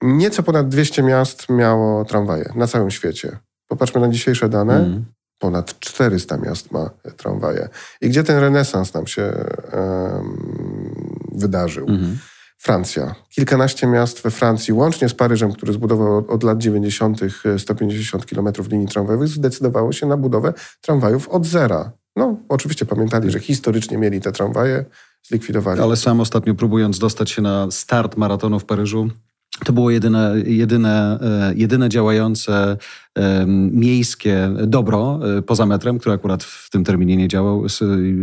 nieco 0.03 0.43
ponad 0.43 0.69
200 0.69 1.03
miast 1.03 1.49
miało 1.49 2.05
tramwaje 2.05 2.53
na 2.57 2.67
całym 2.67 2.91
świecie. 2.91 3.39
Popatrzmy 3.75 4.01
na 4.01 4.09
dzisiejsze 4.09 4.49
dane. 4.49 4.77
Mm. 4.77 5.05
Ponad 5.39 5.81
400 5.81 6.37
miast 6.37 6.73
ma 6.73 6.91
tramwaje. 7.17 7.69
I 8.01 8.09
gdzie 8.09 8.25
ten 8.25 8.39
renesans 8.39 8.95
nam 8.95 9.07
się 9.07 9.23
yy, 9.23 11.39
wydarzył? 11.39 11.89
Mm. 11.89 12.19
Francja. 12.59 13.15
Kilkanaście 13.29 13.87
miast 13.87 14.23
we 14.23 14.31
Francji, 14.31 14.73
łącznie 14.73 15.09
z 15.09 15.15
Paryżem, 15.15 15.53
który 15.53 15.73
zbudował 15.73 16.25
od, 16.29 16.43
lat 16.43 16.59
90. 16.59 17.21
150 17.59 18.27
km 18.27 18.49
linii 18.71 18.89
tramwajowych, 18.89 19.29
zdecydowało 19.29 19.93
się 19.93 20.07
na 20.07 20.17
budowę 20.17 20.53
tramwajów 20.81 21.29
od 21.29 21.47
zera. 21.47 21.93
No, 22.17 22.37
oczywiście 22.49 22.87
pamiętali, 22.87 23.31
że 23.31 23.41
historycznie 23.41 23.99
mieli 23.99 24.21
te 24.21 24.33
tramwaje, 24.33 24.85
zlikwidowali. 25.23 25.81
Ale 25.81 25.97
sam 25.97 26.21
ostatnio 26.21 26.55
próbując 26.55 26.99
dostać 26.99 27.31
się 27.31 27.43
na 27.43 27.71
start 27.71 28.17
maratonu 28.17 28.59
w 28.59 28.65
Paryżu, 28.65 29.11
to 29.65 29.73
było 29.73 29.91
jedyne, 29.91 30.35
jedyne, 30.47 31.19
e, 31.51 31.55
jedyne 31.57 31.89
działające 31.89 32.77
miejskie 33.71 34.51
dobro 34.67 35.21
e, 35.39 35.43
poza 35.43 35.67
metrem, 35.67 35.99
które 35.99 36.15
akurat 36.15 36.45
w 36.45 36.71
tym 36.71 36.85
terminie 36.85 37.17
nie 37.17 37.29
działał. 37.29 37.67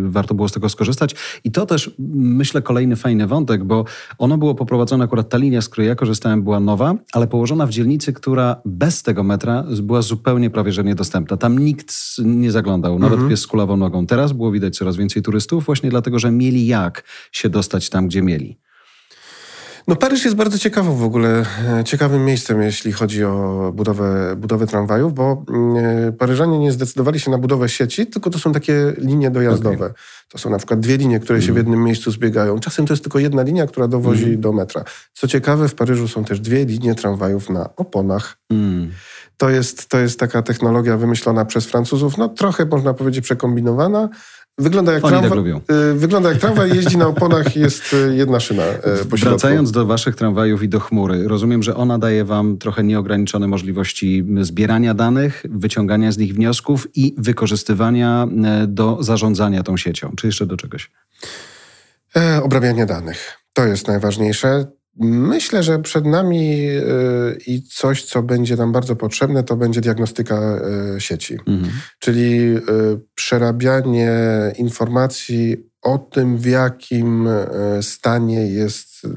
Warto 0.03 0.33
było 0.33 0.49
z 0.49 0.51
tego 0.51 0.69
skorzystać. 0.69 1.15
I 1.43 1.51
to 1.51 1.65
też, 1.65 1.91
myślę, 2.15 2.61
kolejny 2.61 2.95
fajny 2.95 3.27
wątek, 3.27 3.63
bo 3.63 3.85
ono 4.17 4.37
było 4.37 4.55
poprowadzone, 4.55 5.03
akurat 5.03 5.29
ta 5.29 5.37
linia, 5.37 5.61
z 5.61 5.69
której 5.69 5.87
ja 5.87 5.95
korzystałem, 5.95 6.43
była 6.43 6.59
nowa, 6.59 6.95
ale 7.13 7.27
położona 7.27 7.65
w 7.65 7.69
dzielnicy, 7.69 8.13
która 8.13 8.61
bez 8.65 9.03
tego 9.03 9.23
metra 9.23 9.63
była 9.81 10.01
zupełnie 10.01 10.49
prawie 10.49 10.71
że 10.71 10.83
niedostępna. 10.83 11.37
Tam 11.37 11.59
nikt 11.59 11.93
nie 12.25 12.51
zaglądał, 12.51 12.99
nawet 12.99 13.13
mhm. 13.13 13.29
pies 13.29 13.39
z 13.39 13.47
kulawą 13.47 13.77
nogą. 13.77 14.05
Teraz 14.05 14.33
było 14.33 14.51
widać 14.51 14.77
coraz 14.77 14.95
więcej 14.95 15.21
turystów, 15.21 15.65
właśnie 15.65 15.89
dlatego, 15.89 16.19
że 16.19 16.31
mieli 16.31 16.67
jak 16.67 17.03
się 17.31 17.49
dostać 17.49 17.89
tam, 17.89 18.07
gdzie 18.07 18.21
mieli. 18.21 18.57
No 19.87 19.95
Paryż 19.95 20.25
jest 20.25 20.35
bardzo 20.37 20.57
ciekawą 20.57 20.95
w 20.95 21.03
ogóle, 21.03 21.45
e, 21.79 21.83
ciekawym 21.83 22.25
miejscem, 22.25 22.61
jeśli 22.61 22.91
chodzi 22.91 23.23
o 23.23 23.71
budowę, 23.75 24.35
budowę 24.35 24.67
tramwajów, 24.67 25.13
bo 25.13 25.45
mm, 25.49 26.13
Paryżanie 26.13 26.59
nie 26.59 26.71
zdecydowali 26.71 27.19
się 27.19 27.31
na 27.31 27.37
budowę 27.37 27.69
sieci, 27.69 28.07
tylko 28.07 28.29
to 28.29 28.39
są 28.39 28.51
takie 28.51 28.93
linie 28.97 29.31
dojazdowe. 29.31 29.85
Okay. 29.85 29.93
To 30.29 30.37
są 30.37 30.49
na 30.49 30.57
przykład 30.57 30.79
dwie 30.79 30.97
linie, 30.97 31.19
które 31.19 31.37
mm. 31.37 31.41
się 31.41 31.53
w 31.53 31.57
mhm. 31.57 31.67
jednym 31.67 31.85
miejscu 31.85 32.11
zbiegają. 32.11 32.59
Czasem 32.59 32.85
to 32.85 32.93
jest 32.93 33.03
tylko 33.03 33.19
jedna 33.19 33.43
linia, 33.43 33.67
która 33.67 33.87
dowozi 33.87 34.25
mm. 34.25 34.41
do 34.41 34.53
metra. 34.53 34.83
Co 35.13 35.27
ciekawe, 35.27 35.67
w 35.67 35.75
Paryżu 35.75 36.07
są 36.07 36.23
też 36.23 36.39
dwie 36.39 36.65
linie 36.65 36.95
tramwajów 36.95 37.49
na 37.49 37.75
oponach. 37.75 38.37
Mm. 38.51 38.91
To 39.37 39.49
jest, 39.49 39.89
to 39.89 39.99
jest 39.99 40.19
taka 40.19 40.41
technologia 40.41 40.97
wymyślona 40.97 41.45
przez 41.45 41.65
Francuzów, 41.65 42.17
no 42.17 42.29
trochę 42.29 42.65
można 42.65 42.93
powiedzieć 42.93 43.23
przekombinowana, 43.23 44.09
Wygląda 44.57 44.93
jak, 44.93 45.03
tramwa, 45.03 45.29
tak 45.29 45.75
y, 45.75 45.93
wygląda 45.93 46.29
jak 46.29 46.37
tramwaj, 46.37 46.75
jeździ 46.75 46.97
na 46.97 47.07
oponach, 47.07 47.55
jest 47.55 47.93
y, 47.93 48.15
jedna 48.15 48.39
szyna 48.39 48.63
y, 48.63 49.17
Wracając 49.17 49.71
do 49.71 49.85
waszych 49.85 50.15
tramwajów 50.15 50.63
i 50.63 50.69
do 50.69 50.79
chmury, 50.79 51.27
rozumiem, 51.27 51.63
że 51.63 51.75
ona 51.75 51.99
daje 51.99 52.25
wam 52.25 52.57
trochę 52.57 52.83
nieograniczone 52.83 53.47
możliwości 53.47 54.25
zbierania 54.41 54.93
danych, 54.93 55.43
wyciągania 55.49 56.11
z 56.11 56.17
nich 56.17 56.33
wniosków 56.33 56.87
i 56.95 57.15
wykorzystywania 57.17 58.27
do 58.67 58.97
zarządzania 59.03 59.63
tą 59.63 59.77
siecią. 59.77 60.13
Czy 60.17 60.27
jeszcze 60.27 60.45
do 60.45 60.57
czegoś? 60.57 60.91
E, 62.15 62.43
obrabianie 62.43 62.85
danych. 62.85 63.37
To 63.53 63.65
jest 63.65 63.87
najważniejsze. 63.87 64.65
Myślę, 64.99 65.63
że 65.63 65.79
przed 65.79 66.05
nami 66.05 66.69
y, 66.69 67.37
i 67.47 67.63
coś, 67.63 68.05
co 68.05 68.23
będzie 68.23 68.55
nam 68.55 68.71
bardzo 68.71 68.95
potrzebne, 68.95 69.43
to 69.43 69.57
będzie 69.57 69.81
diagnostyka 69.81 70.59
y, 70.95 71.01
sieci. 71.01 71.33
Mhm. 71.47 71.73
Czyli 71.99 72.39
y, 72.39 72.59
przerabianie 73.15 74.11
informacji 74.57 75.57
o 75.81 75.97
tym, 75.97 76.37
w 76.37 76.45
jakim 76.45 77.29
stanie 77.81 78.47
jest 78.47 79.07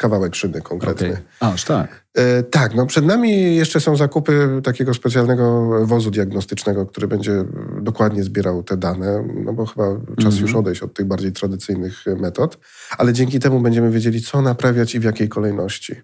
kawałek 0.00 0.34
szyny 0.34 0.60
konkretny. 0.60 1.08
Okay. 1.08 1.52
Aż 1.52 1.64
tak. 1.64 2.04
E, 2.14 2.42
tak, 2.42 2.74
no 2.74 2.86
przed 2.86 3.04
nami 3.04 3.56
jeszcze 3.56 3.80
są 3.80 3.96
zakupy 3.96 4.60
takiego 4.64 4.94
specjalnego 4.94 5.70
wozu 5.86 6.10
diagnostycznego, 6.10 6.86
który 6.86 7.08
będzie 7.08 7.44
dokładnie 7.80 8.22
zbierał 8.22 8.62
te 8.62 8.76
dane, 8.76 9.24
no 9.44 9.52
bo 9.52 9.66
chyba 9.66 9.84
czas 9.94 10.24
mm 10.24 10.32
-hmm. 10.32 10.40
już 10.40 10.54
odejść 10.54 10.82
od 10.82 10.94
tych 10.94 11.06
bardziej 11.06 11.32
tradycyjnych 11.32 12.04
metod, 12.20 12.58
ale 12.98 13.12
dzięki 13.12 13.40
temu 13.40 13.60
będziemy 13.60 13.90
wiedzieli, 13.90 14.22
co 14.22 14.42
naprawiać 14.42 14.94
i 14.94 15.00
w 15.00 15.04
jakiej 15.04 15.28
kolejności. 15.28 15.94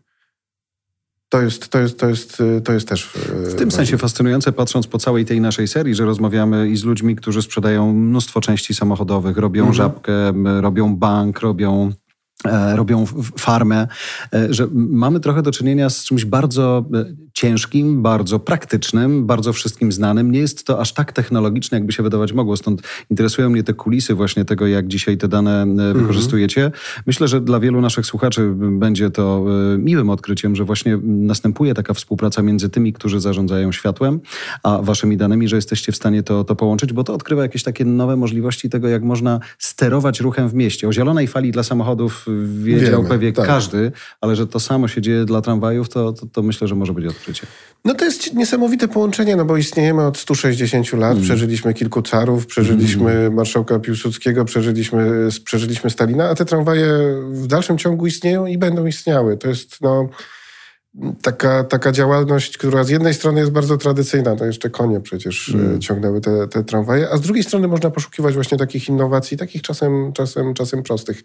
To 1.29 1.43
jest, 1.43 1.69
to, 1.69 1.79
jest, 1.79 1.99
to, 1.99 2.09
jest, 2.09 2.43
to 2.65 2.73
jest 2.73 2.89
też. 2.89 3.13
W 3.31 3.55
tym 3.55 3.71
sensie 3.71 3.99
fascynujące, 3.99 4.53
patrząc 4.53 4.87
po 4.87 4.99
całej 4.99 5.25
tej 5.25 5.41
naszej 5.41 5.69
serii, 5.69 5.95
że 5.95 6.05
rozmawiamy 6.05 6.69
i 6.69 6.77
z 6.77 6.85
ludźmi, 6.85 7.17
którzy 7.17 7.43
sprzedają 7.43 7.93
mnóstwo 7.93 8.41
części 8.41 8.75
samochodowych, 8.75 9.37
robią 9.37 9.71
-hmm. 9.71 9.75
żabkę, 9.75 10.33
robią 10.61 10.97
bank, 10.97 11.41
robią 11.41 11.93
E, 11.93 12.06
robią 12.75 13.07
farmę, 13.39 13.87
e, 14.35 14.55
że 14.55 14.69
mamy 14.73 15.21
trochę 15.21 15.43
do 15.43 15.53
czynienia 15.53 15.91
z 15.91 16.05
czymś 16.05 16.25
bardzo 16.25 16.85
e, 16.95 17.05
ciężkim, 17.33 18.03
bardzo 18.03 18.39
praktycznym, 18.39 19.27
bardzo 19.27 19.53
wszystkim 19.53 19.93
znanym. 19.93 20.31
Nie 20.31 20.39
jest 20.39 20.67
to 20.67 20.81
aż 20.81 20.93
tak 20.93 21.13
technologiczne, 21.13 21.79
jakby 21.79 21.93
się 21.93 22.03
wydawać 22.03 22.33
mogło. 22.33 22.57
Stąd 22.57 22.83
interesują 23.11 23.51
mnie 23.51 23.63
te 23.63 23.75
kulisy 23.75 24.15
właśnie 24.15 24.45
tego, 24.45 24.67
jak 24.67 24.89
dzisiaj 24.89 25.17
te 25.17 25.29
dane 25.29 25.63
mhm. 25.63 25.99
wykorzystujecie. 25.99 26.73
Myślę, 27.07 27.29
że 27.29 27.41
dla 27.41 27.61
wielu 27.61 27.81
naszych 27.81 28.07
słuchaczy 28.07 28.53
będzie 28.57 29.11
to 29.11 29.45
miłym 29.79 30.11
odkryciem, 30.11 30.57
że 30.57 30.65
właśnie 30.65 30.99
następuje 31.03 31.75
taka 31.75 31.95
współpraca 31.95 32.43
między 32.43 32.69
tymi, 32.69 32.93
którzy 32.93 33.21
zarządzają 33.21 33.73
światłem, 33.73 34.21
a 34.63 34.83
waszymi 34.83 35.17
danymi, 35.17 35.49
że 35.49 35.57
jesteście 35.57 35.93
w 35.93 35.97
stanie 35.97 36.23
to, 36.23 36.45
to 36.45 36.57
połączyć, 36.57 36.93
bo 36.93 37.05
to 37.05 37.15
odkrywa 37.15 37.43
jakieś 37.43 37.63
takie 37.63 37.85
nowe 37.85 38.17
możliwości 38.17 38.71
tego, 38.71 38.89
jak 38.89 39.03
można 39.03 39.41
sterować 39.59 40.21
ruchem 40.21 40.49
w 40.49 40.55
mieście. 40.55 40.89
O 40.89 40.93
zielonej 40.93 41.27
fali 41.27 41.53
dla 41.53 41.63
samochodów 41.63 42.26
wiedział 42.47 43.03
Wiemy, 43.03 43.09
pewnie 43.09 43.33
tak. 43.33 43.47
każdy, 43.47 43.93
ale 44.21 44.37
że 44.37 44.47
to 44.47 44.61
samo 44.61 44.89
się 44.89 45.03
dzieje 45.03 45.25
dla 45.25 45.41
tramwajów, 45.43 45.89
to, 45.89 46.13
to, 46.13 46.27
to, 46.27 46.43
myślę, 46.43 46.69
że 46.69 46.75
może 46.75 46.93
być 46.93 47.07
odkrycie. 47.07 47.47
No 47.85 47.95
to 47.95 48.05
jest 48.05 48.35
niesamowite 48.35 48.89
połączenie, 48.89 49.37
no 49.37 49.45
bo 49.45 49.57
istniejemy 49.57 50.07
od 50.07 50.19
160 50.19 50.93
lat, 50.93 51.13
mm. 51.13 51.25
przeżyliśmy 51.25 51.75
kilku 51.75 52.03
carów, 52.03 52.47
przeżyliśmy 52.47 53.11
mm. 53.11 53.35
marszałka 53.35 53.79
Piłsudskiego, 53.79 54.45
przeżyliśmy, 54.45 55.29
przeżyliśmy 55.45 55.91
Stalina, 55.91 56.29
a 56.29 56.35
te 56.35 56.45
tramwaje 56.45 56.89
w 57.31 57.47
dalszym 57.47 57.79
ciągu 57.79 58.07
istnieją 58.07 58.47
i 58.47 58.59
będą 58.59 58.87
istniały. 58.87 59.37
To 59.37 59.49
jest 59.49 59.81
no 59.81 60.09
taka, 61.23 61.65
taka 61.65 61.93
działalność, 61.93 62.59
która 62.59 62.85
z 62.85 62.89
jednej 62.89 63.15
strony 63.15 63.41
jest 63.41 63.53
bardzo 63.53 63.77
tradycyjna, 63.77 64.37
to 64.37 64.45
jeszcze 64.45 64.71
konie 64.71 65.01
przecież 65.01 65.49
mm. 65.55 65.81
ciągnęły 65.81 66.21
te, 66.21 66.49
te 66.49 66.65
tramwaje, 66.65 67.11
a 67.11 67.17
z 67.17 67.21
drugiej 67.21 67.45
strony 67.45 67.69
można 67.69 67.91
poszukiwać 67.91 68.35
właśnie 68.35 68.59
takich 68.59 68.89
innowacji, 68.89 69.37
takich 69.37 69.63
czasem, 69.63 70.13
czasem, 70.13 70.55
czasem 70.55 70.83
prostych. 70.83 71.23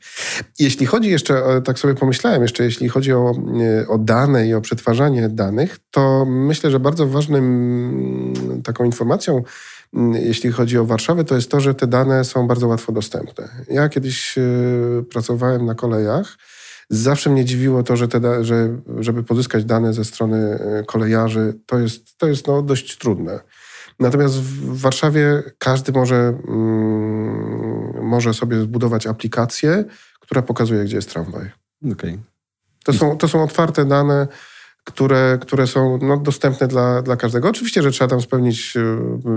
Jeśli 0.59 0.85
chodzi 0.85 1.09
jeszcze, 1.09 1.61
tak 1.65 1.79
sobie 1.79 1.95
pomyślałem, 1.95 2.41
jeszcze 2.41 2.63
jeśli 2.63 2.89
chodzi 2.89 3.13
o, 3.13 3.33
e, 3.81 3.87
o 3.87 3.97
dane 3.97 4.47
i 4.47 4.53
o 4.53 4.61
przetwarzanie 4.61 5.29
danych, 5.29 5.79
to 5.91 6.25
myślę, 6.25 6.71
że 6.71 6.79
bardzo 6.79 7.07
ważnym 7.07 8.33
taką 8.63 8.83
informacją, 8.83 9.43
jeśli 10.13 10.51
chodzi 10.51 10.77
o 10.77 10.85
Warszawę, 10.85 11.23
to 11.23 11.35
jest 11.35 11.51
to, 11.51 11.59
że 11.59 11.73
te 11.73 11.87
dane 11.87 12.23
są 12.23 12.47
bardzo 12.47 12.67
łatwo 12.67 12.91
dostępne. 12.91 13.49
Ja 13.69 13.89
kiedyś 13.89 14.37
e, 14.37 14.41
pracowałem 15.11 15.65
na 15.65 15.75
kolejach, 15.75 16.37
Zawsze 16.93 17.29
mnie 17.29 17.45
dziwiło 17.45 17.83
to, 17.83 17.95
że, 17.95 18.07
te, 18.07 18.43
że 18.43 18.77
żeby 18.99 19.23
pozyskać 19.23 19.65
dane 19.65 19.93
ze 19.93 20.05
strony 20.05 20.37
e, 20.37 20.83
kolejarzy, 20.83 21.59
to 21.65 21.79
jest, 21.79 22.17
to 22.17 22.27
jest 22.27 22.47
no, 22.47 22.61
dość 22.61 22.97
trudne. 22.97 23.39
Natomiast 23.99 24.35
w 24.35 24.81
Warszawie 24.81 25.43
każdy 25.57 25.91
może, 25.91 26.15
mm, 26.47 28.05
może 28.05 28.33
sobie 28.33 28.61
zbudować 28.61 29.07
aplikację, 29.07 29.85
która 30.19 30.41
pokazuje, 30.41 30.83
gdzie 30.83 30.95
jest 30.95 31.09
tramwaj. 31.09 31.51
Okay. 31.91 32.19
To, 32.83 32.93
są, 32.93 33.17
to 33.17 33.27
są 33.27 33.43
otwarte 33.43 33.85
dane 33.85 34.27
które, 34.83 35.37
które 35.41 35.67
są 35.67 35.99
no, 36.01 36.17
dostępne 36.17 36.67
dla, 36.67 37.01
dla 37.01 37.15
każdego. 37.15 37.49
Oczywiście, 37.49 37.83
że 37.83 37.91
trzeba 37.91 38.07
tam 38.07 38.21
spełnić 38.21 38.77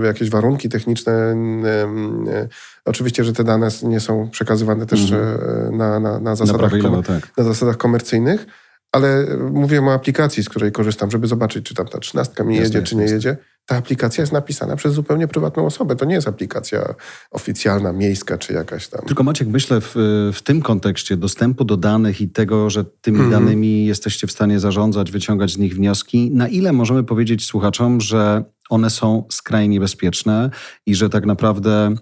e, 0.01 0.05
jakieś 0.05 0.29
warunki 0.29 0.69
techniczne. 0.69 1.13
E, 1.13 2.47
oczywiście, 2.85 3.23
że 3.23 3.33
te 3.33 3.43
dane 3.43 3.69
nie 3.83 3.99
są 3.99 4.29
przekazywane 4.29 4.85
też 4.85 4.99
-hmm. 4.99 5.71
na, 5.71 5.99
na, 5.99 6.19
na, 6.19 6.35
zasadach, 6.35 6.73
na, 6.73 7.03
tak. 7.03 7.37
na 7.37 7.43
zasadach 7.43 7.77
komercyjnych, 7.77 8.45
ale 8.91 9.25
mówiłem 9.51 9.87
o 9.87 9.93
aplikacji, 9.93 10.43
z 10.43 10.49
której 10.49 10.71
korzystam, 10.71 11.11
żeby 11.11 11.27
zobaczyć, 11.27 11.65
czy 11.65 11.75
tam 11.75 11.87
ta 11.87 11.99
trzynastka 11.99 12.43
mi 12.43 12.55
jedzie, 12.55 12.83
czy 12.83 12.95
nie 12.95 13.05
jedzie. 13.05 13.37
Ta 13.65 13.77
aplikacja 13.77 14.21
jest 14.21 14.33
napisana 14.33 14.75
przez 14.75 14.93
zupełnie 14.93 15.27
prywatną 15.27 15.65
osobę. 15.65 15.95
To 15.95 16.05
nie 16.05 16.15
jest 16.15 16.27
aplikacja 16.27 16.95
oficjalna, 17.31 17.93
miejska, 17.93 18.37
czy 18.37 18.53
jakaś 18.53 18.87
tam. 18.87 19.01
Tylko 19.05 19.23
Maciek, 19.23 19.47
myślę 19.47 19.81
w, 19.81 19.95
w 20.33 20.41
tym 20.43 20.61
kontekście 20.61 21.17
dostępu 21.17 21.65
do 21.65 21.77
danych 21.77 22.21
i 22.21 22.29
tego, 22.29 22.69
że 22.69 22.85
tymi 23.01 23.19
mhm. 23.19 23.31
danymi 23.43 23.85
jesteście 23.85 24.27
w 24.27 24.31
stanie 24.31 24.59
zarządzać, 24.59 25.11
wyciągać 25.11 25.51
z 25.51 25.57
nich 25.57 25.75
wnioski, 25.75 26.31
na 26.31 26.47
ile 26.47 26.73
możemy 26.73 27.03
powiedzieć 27.03 27.45
słuchaczom, 27.45 28.01
że 28.01 28.43
one 28.69 28.89
są 28.89 29.23
skrajnie 29.31 29.79
bezpieczne 29.79 30.49
i 30.85 30.95
że 30.95 31.09
tak 31.09 31.25
naprawdę 31.25 31.95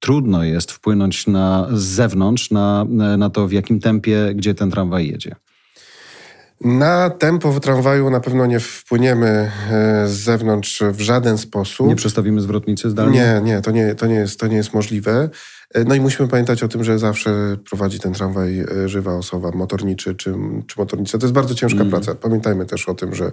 trudno 0.00 0.44
jest 0.44 0.72
wpłynąć 0.72 1.26
na, 1.26 1.68
z 1.72 1.82
zewnątrz 1.82 2.50
na, 2.50 2.84
na 3.18 3.30
to, 3.30 3.48
w 3.48 3.52
jakim 3.52 3.80
tempie, 3.80 4.32
gdzie 4.34 4.54
ten 4.54 4.70
tramwaj 4.70 5.08
jedzie. 5.08 5.36
Na 6.64 7.10
tempo 7.10 7.52
w 7.52 7.60
tramwaju 7.60 8.10
na 8.10 8.20
pewno 8.20 8.46
nie 8.46 8.60
wpłyniemy 8.60 9.50
e, 9.70 10.08
z 10.08 10.10
zewnątrz 10.10 10.82
w 10.92 11.00
żaden 11.00 11.38
sposób. 11.38 11.88
Nie 11.88 11.96
przestawimy 11.96 12.40
zwrotnicy 12.40 12.90
zdalnie? 12.90 13.18
Nie, 13.18 13.40
nie, 13.44 13.60
to 13.60 13.70
nie, 13.70 13.94
to 13.94 14.06
nie, 14.06 14.14
jest, 14.14 14.40
to 14.40 14.46
nie 14.46 14.56
jest 14.56 14.74
możliwe. 14.74 15.28
E, 15.74 15.84
no 15.84 15.94
i 15.94 16.00
musimy 16.00 16.28
pamiętać 16.28 16.62
o 16.62 16.68
tym, 16.68 16.84
że 16.84 16.98
zawsze 16.98 17.56
prowadzi 17.70 18.00
ten 18.00 18.12
tramwaj 18.12 18.60
e, 18.60 18.88
żywa 18.88 19.16
osoba, 19.16 19.50
motorniczy 19.50 20.14
czy, 20.14 20.34
czy 20.66 20.78
motornica. 20.78 21.18
To 21.18 21.26
jest 21.26 21.34
bardzo 21.34 21.54
ciężka 21.54 21.80
mm. 21.80 21.90
praca. 21.90 22.14
Pamiętajmy 22.14 22.66
też 22.66 22.88
o 22.88 22.94
tym, 22.94 23.14
że 23.14 23.32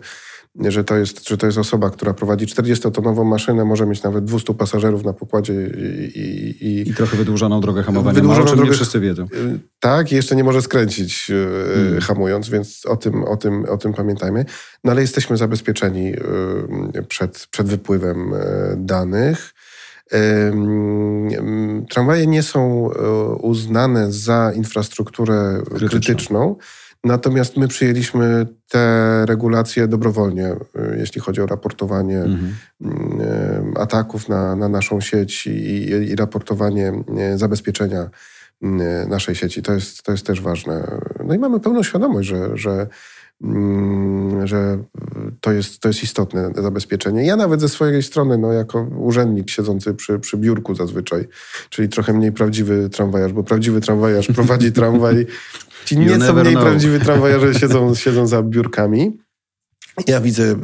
że 0.56 0.84
to 0.84 0.98
jest, 0.98 1.30
że 1.30 1.38
to 1.38 1.46
jest 1.46 1.58
osoba, 1.58 1.90
która 1.90 2.14
prowadzi 2.14 2.46
40-tonową 2.46 3.26
maszynę, 3.26 3.66
może 3.66 3.86
mieć 3.86 4.04
nawet 4.04 4.26
200 4.26 4.54
pasażerów 4.54 5.04
na 5.04 5.14
pokładzie 5.14 5.54
i... 5.54 6.20
I, 6.20 6.68
i, 6.68 6.90
I 6.90 6.94
trochę 6.94 7.18
wydłużoną 7.18 7.62
drogę 7.62 7.84
hamowania, 7.84 8.16
wydłużoną 8.16 8.44
Mało, 8.44 8.56
drogę, 8.56 8.70
nie 8.70 8.76
wszyscy 8.76 9.00
wiedzą. 9.00 9.24
Y, 9.24 9.60
tak, 9.80 10.12
i 10.12 10.16
jeszcze 10.16 10.36
nie 10.36 10.44
może 10.44 10.62
skręcić 10.62 11.28
hmm. 11.28 12.02
hamując, 12.02 12.50
więc 12.50 12.86
o 12.86 12.96
tym, 12.96 13.24
o, 13.24 13.38
tym, 13.38 13.66
o 13.66 13.78
tym 13.78 13.94
pamiętajmy. 13.94 14.46
No 14.84 14.92
ale 14.92 15.02
jesteśmy 15.02 15.38
zabezpieczeni 15.38 16.14
przed, 17.08 17.48
przed 17.52 17.68
wypływem 17.68 18.34
danych. 18.78 19.54
Tramwaje 21.90 22.28
nie 22.28 22.44
są 22.44 22.90
uznane 23.42 24.12
za 24.12 24.52
infrastrukturę 24.56 25.62
krytyczną. 25.66 25.90
krytyczną 25.90 26.56
Natomiast 27.04 27.58
my 27.58 27.68
przyjęliśmy 27.68 28.48
te 28.68 29.26
regulacje 29.26 29.88
dobrowolnie, 29.88 30.48
y, 30.48 30.98
jeśli 31.00 31.22
chodzi 31.22 31.42
o 31.42 31.46
raportowanie 31.46 32.18
mhm. 32.18 32.54
Ataków 33.78 34.30
na, 34.30 34.56
na 34.56 34.70
naszą 34.70 35.02
sieć 35.02 35.48
i, 35.48 35.90
i, 35.90 36.16
raportowanie 36.16 36.94
y, 37.34 37.38
zabezpieczenia 37.38 38.10
naszej 39.08 39.36
sieci. 39.36 39.62
To 39.62 39.74
jest, 39.74 40.04
to 40.04 40.12
jest 40.12 40.26
też 40.26 40.42
ważne. 40.42 41.00
No 41.26 41.34
i 41.34 41.40
mamy 41.40 41.60
pełną 41.60 41.84
świadomość, 41.84 42.30
że, 42.30 42.58
że, 42.58 42.88
że 44.44 44.78
to, 45.42 45.52
jest, 45.52 45.80
to 45.80 45.88
jest 45.88 46.04
istotne 46.04 46.52
zabezpieczenie. 46.56 47.26
Ja 47.26 47.36
nawet 47.36 47.62
ze 47.62 47.70
swojej 47.70 48.04
strony, 48.04 48.38
no, 48.38 48.54
jako 48.54 48.82
urzędnik 48.84 49.50
siedzący 49.50 49.94
przy, 49.94 50.20
przy 50.20 50.38
biurku 50.38 50.76
zazwyczaj, 50.76 51.28
czyli 51.70 51.90
trochę 51.90 52.14
mniej 52.14 52.32
prawdziwy 52.32 52.90
tramwajarz, 52.90 53.34
bo 53.34 53.44
prawdziwy 53.44 53.82
tramwajarz 53.82 54.28
prowadzi 54.36 54.72
tramwaj 54.72 55.26
Ci 55.86 55.98
nieco 55.98 56.34
mniej 56.34 56.54
know. 56.54 56.64
prawdziwi 56.64 57.00
tramwajarze 57.06 57.54
siedzą, 57.54 57.96
siedzą 57.96 58.28
za 58.28 58.44
biurkami. 58.44 59.18
Ja 60.08 60.22
widzę, 60.22 60.56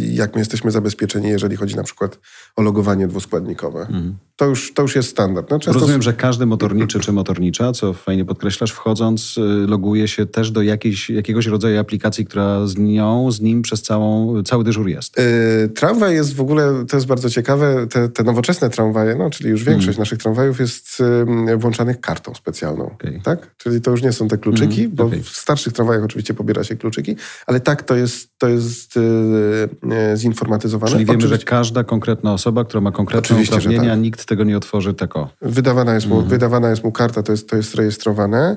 jak 0.00 0.34
my 0.34 0.40
jesteśmy 0.40 0.70
zabezpieczeni, 0.70 1.28
jeżeli 1.28 1.56
chodzi 1.56 1.76
na 1.76 1.82
przykład 1.82 2.18
o 2.56 2.62
logowanie 2.62 3.08
dwuskładnikowe. 3.08 3.80
Mhm. 3.80 4.16
To, 4.42 4.46
już, 4.46 4.74
to 4.74 4.82
już 4.82 4.96
jest 4.96 5.08
standard. 5.08 5.50
No. 5.50 5.58
Rozumiem, 5.66 6.02
że 6.02 6.12
każdy 6.12 6.46
motorniczy 6.46 7.00
czy 7.00 7.12
motornicza, 7.12 7.72
co 7.72 7.92
fajnie 7.92 8.24
podkreślasz, 8.24 8.70
wchodząc, 8.70 9.38
y, 9.38 9.40
loguje 9.66 10.08
się 10.08 10.26
też 10.26 10.50
do 10.50 10.62
jakiejś, 10.62 11.10
jakiegoś 11.10 11.46
rodzaju 11.46 11.80
aplikacji, 11.80 12.26
która 12.26 12.66
z 12.66 12.76
nią, 12.76 13.30
z 13.30 13.40
nim 13.40 13.62
przez 13.62 13.82
całą, 13.82 14.42
cały 14.42 14.64
dyżur 14.64 14.88
jest. 14.88 15.16
Yy, 15.18 15.68
tramwaj 15.68 16.14
jest 16.14 16.34
w 16.34 16.40
ogóle, 16.40 16.84
to 16.88 16.96
jest 16.96 17.06
bardzo 17.06 17.30
ciekawe, 17.30 17.86
te, 17.86 18.08
te 18.08 18.24
nowoczesne 18.24 18.70
tramwaje, 18.70 19.14
no, 19.14 19.30
czyli 19.30 19.50
już 19.50 19.64
większość 19.64 19.88
mhm. 19.88 20.02
naszych 20.02 20.18
tramwajów 20.18 20.60
jest 20.60 21.02
yy, 21.46 21.56
włączanych 21.56 22.00
kartą 22.00 22.34
specjalną. 22.34 22.90
Okay. 22.94 23.20
Tak? 23.24 23.54
Czyli 23.56 23.80
to 23.80 23.90
już 23.90 24.02
nie 24.02 24.12
są 24.12 24.28
te 24.28 24.38
kluczyki, 24.38 24.84
mhm. 24.84 24.90
bo 24.90 25.04
okay. 25.04 25.22
w 25.22 25.28
starszych 25.28 25.72
tramwajach 25.72 26.04
oczywiście 26.04 26.34
pobiera 26.34 26.64
się 26.64 26.76
kluczyki, 26.76 27.16
ale 27.46 27.60
tak, 27.60 27.82
to 27.82 27.96
jest, 27.96 28.38
to 28.38 28.48
jest 28.48 28.96
yy, 28.96 30.16
zinformatyzowane. 30.16 30.92
Czyli 30.92 31.04
wiemy, 31.04 31.18
Oczywiście... 31.18 31.40
że 31.40 31.44
każda 31.44 31.84
konkretna 31.84 32.32
osoba, 32.32 32.64
która 32.64 32.80
ma 32.80 32.92
konkretne 32.92 33.36
Oczywiście, 33.36 33.56
uprawnienia, 33.56 33.90
tak. 33.90 34.00
nikt 34.00 34.31
tego 34.32 34.44
nie 34.44 34.56
otworzy 34.56 34.94
tako. 34.94 35.30
Wydawana 35.42 35.94
jest, 35.94 36.06
mu, 36.06 36.14
mhm. 36.14 36.30
wydawana 36.30 36.70
jest 36.70 36.84
mu 36.84 36.92
karta, 36.92 37.22
to 37.22 37.32
jest, 37.32 37.48
to 37.48 37.56
jest 37.56 37.74
rejestrowane. 37.74 38.56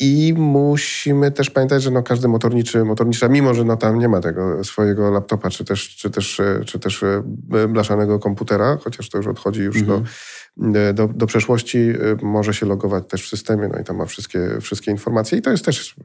I 0.00 0.34
musimy 0.36 1.30
też 1.30 1.50
pamiętać, 1.50 1.82
że 1.82 1.90
no 1.90 2.02
każdy 2.02 2.28
motorniczy, 2.28 2.84
motornicza, 2.84 3.28
mimo 3.28 3.54
że 3.54 3.64
no 3.64 3.76
tam 3.76 3.98
nie 3.98 4.08
ma 4.08 4.20
tego 4.20 4.64
swojego 4.64 5.10
laptopa, 5.10 5.50
czy 5.50 5.64
też, 5.64 5.96
czy 5.96 6.10
też, 6.10 6.40
czy 6.66 6.78
też 6.78 7.02
e, 7.02 7.22
blaszanego 7.68 8.18
komputera, 8.18 8.78
chociaż 8.84 9.08
to 9.08 9.18
już 9.18 9.26
odchodzi 9.26 9.60
już 9.60 9.76
mhm. 9.76 10.04
do, 10.56 10.78
e, 10.78 10.94
do, 10.94 11.08
do 11.08 11.26
przeszłości, 11.26 11.78
e, 11.78 11.94
może 12.22 12.54
się 12.54 12.66
logować 12.66 13.04
też 13.08 13.24
w 13.24 13.28
systemie, 13.28 13.68
no 13.72 13.78
i 13.80 13.84
tam 13.84 13.96
ma 13.96 14.06
wszystkie, 14.06 14.60
wszystkie 14.60 14.90
informacje. 14.90 15.38
I 15.38 15.42
to 15.42 15.50
jest 15.50 15.64
też 15.64 15.96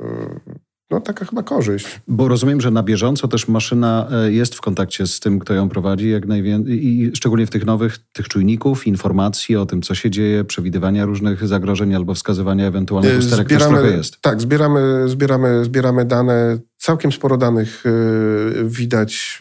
no, 0.91 1.01
taka 1.01 1.25
chyba 1.25 1.43
korzyść. 1.43 2.01
Bo 2.07 2.27
rozumiem, 2.27 2.61
że 2.61 2.71
na 2.71 2.83
bieżąco 2.83 3.27
też 3.27 3.47
maszyna 3.47 4.07
e, 4.11 4.31
jest 4.31 4.55
w 4.55 4.61
kontakcie 4.61 5.07
z 5.07 5.19
tym, 5.19 5.39
kto 5.39 5.53
ją 5.53 5.69
prowadzi, 5.69 6.09
jak 6.09 6.25
najwięcej, 6.25 6.87
i 6.87 7.11
szczególnie 7.15 7.45
w 7.45 7.49
tych 7.49 7.65
nowych, 7.65 7.97
tych 8.13 8.27
czujników, 8.27 8.87
informacji 8.87 9.55
o 9.55 9.65
tym, 9.65 9.81
co 9.81 9.95
się 9.95 10.09
dzieje, 10.09 10.43
przewidywania 10.43 11.05
różnych 11.05 11.47
zagrożeń 11.47 11.95
albo 11.95 12.13
wskazywania 12.13 12.67
ewentualnych 12.67 13.15
e, 13.15 13.17
usterek 13.17 13.47
zbieramy, 13.47 13.71
też 13.71 13.81
trochę 13.81 13.97
jest. 13.97 14.21
Tak, 14.21 14.41
zbieramy, 14.41 15.09
zbieramy, 15.09 15.65
zbieramy 15.65 16.05
dane. 16.05 16.59
Całkiem 16.77 17.11
sporo 17.11 17.37
danych 17.37 17.83
e, 17.85 17.89
widać 18.63 19.39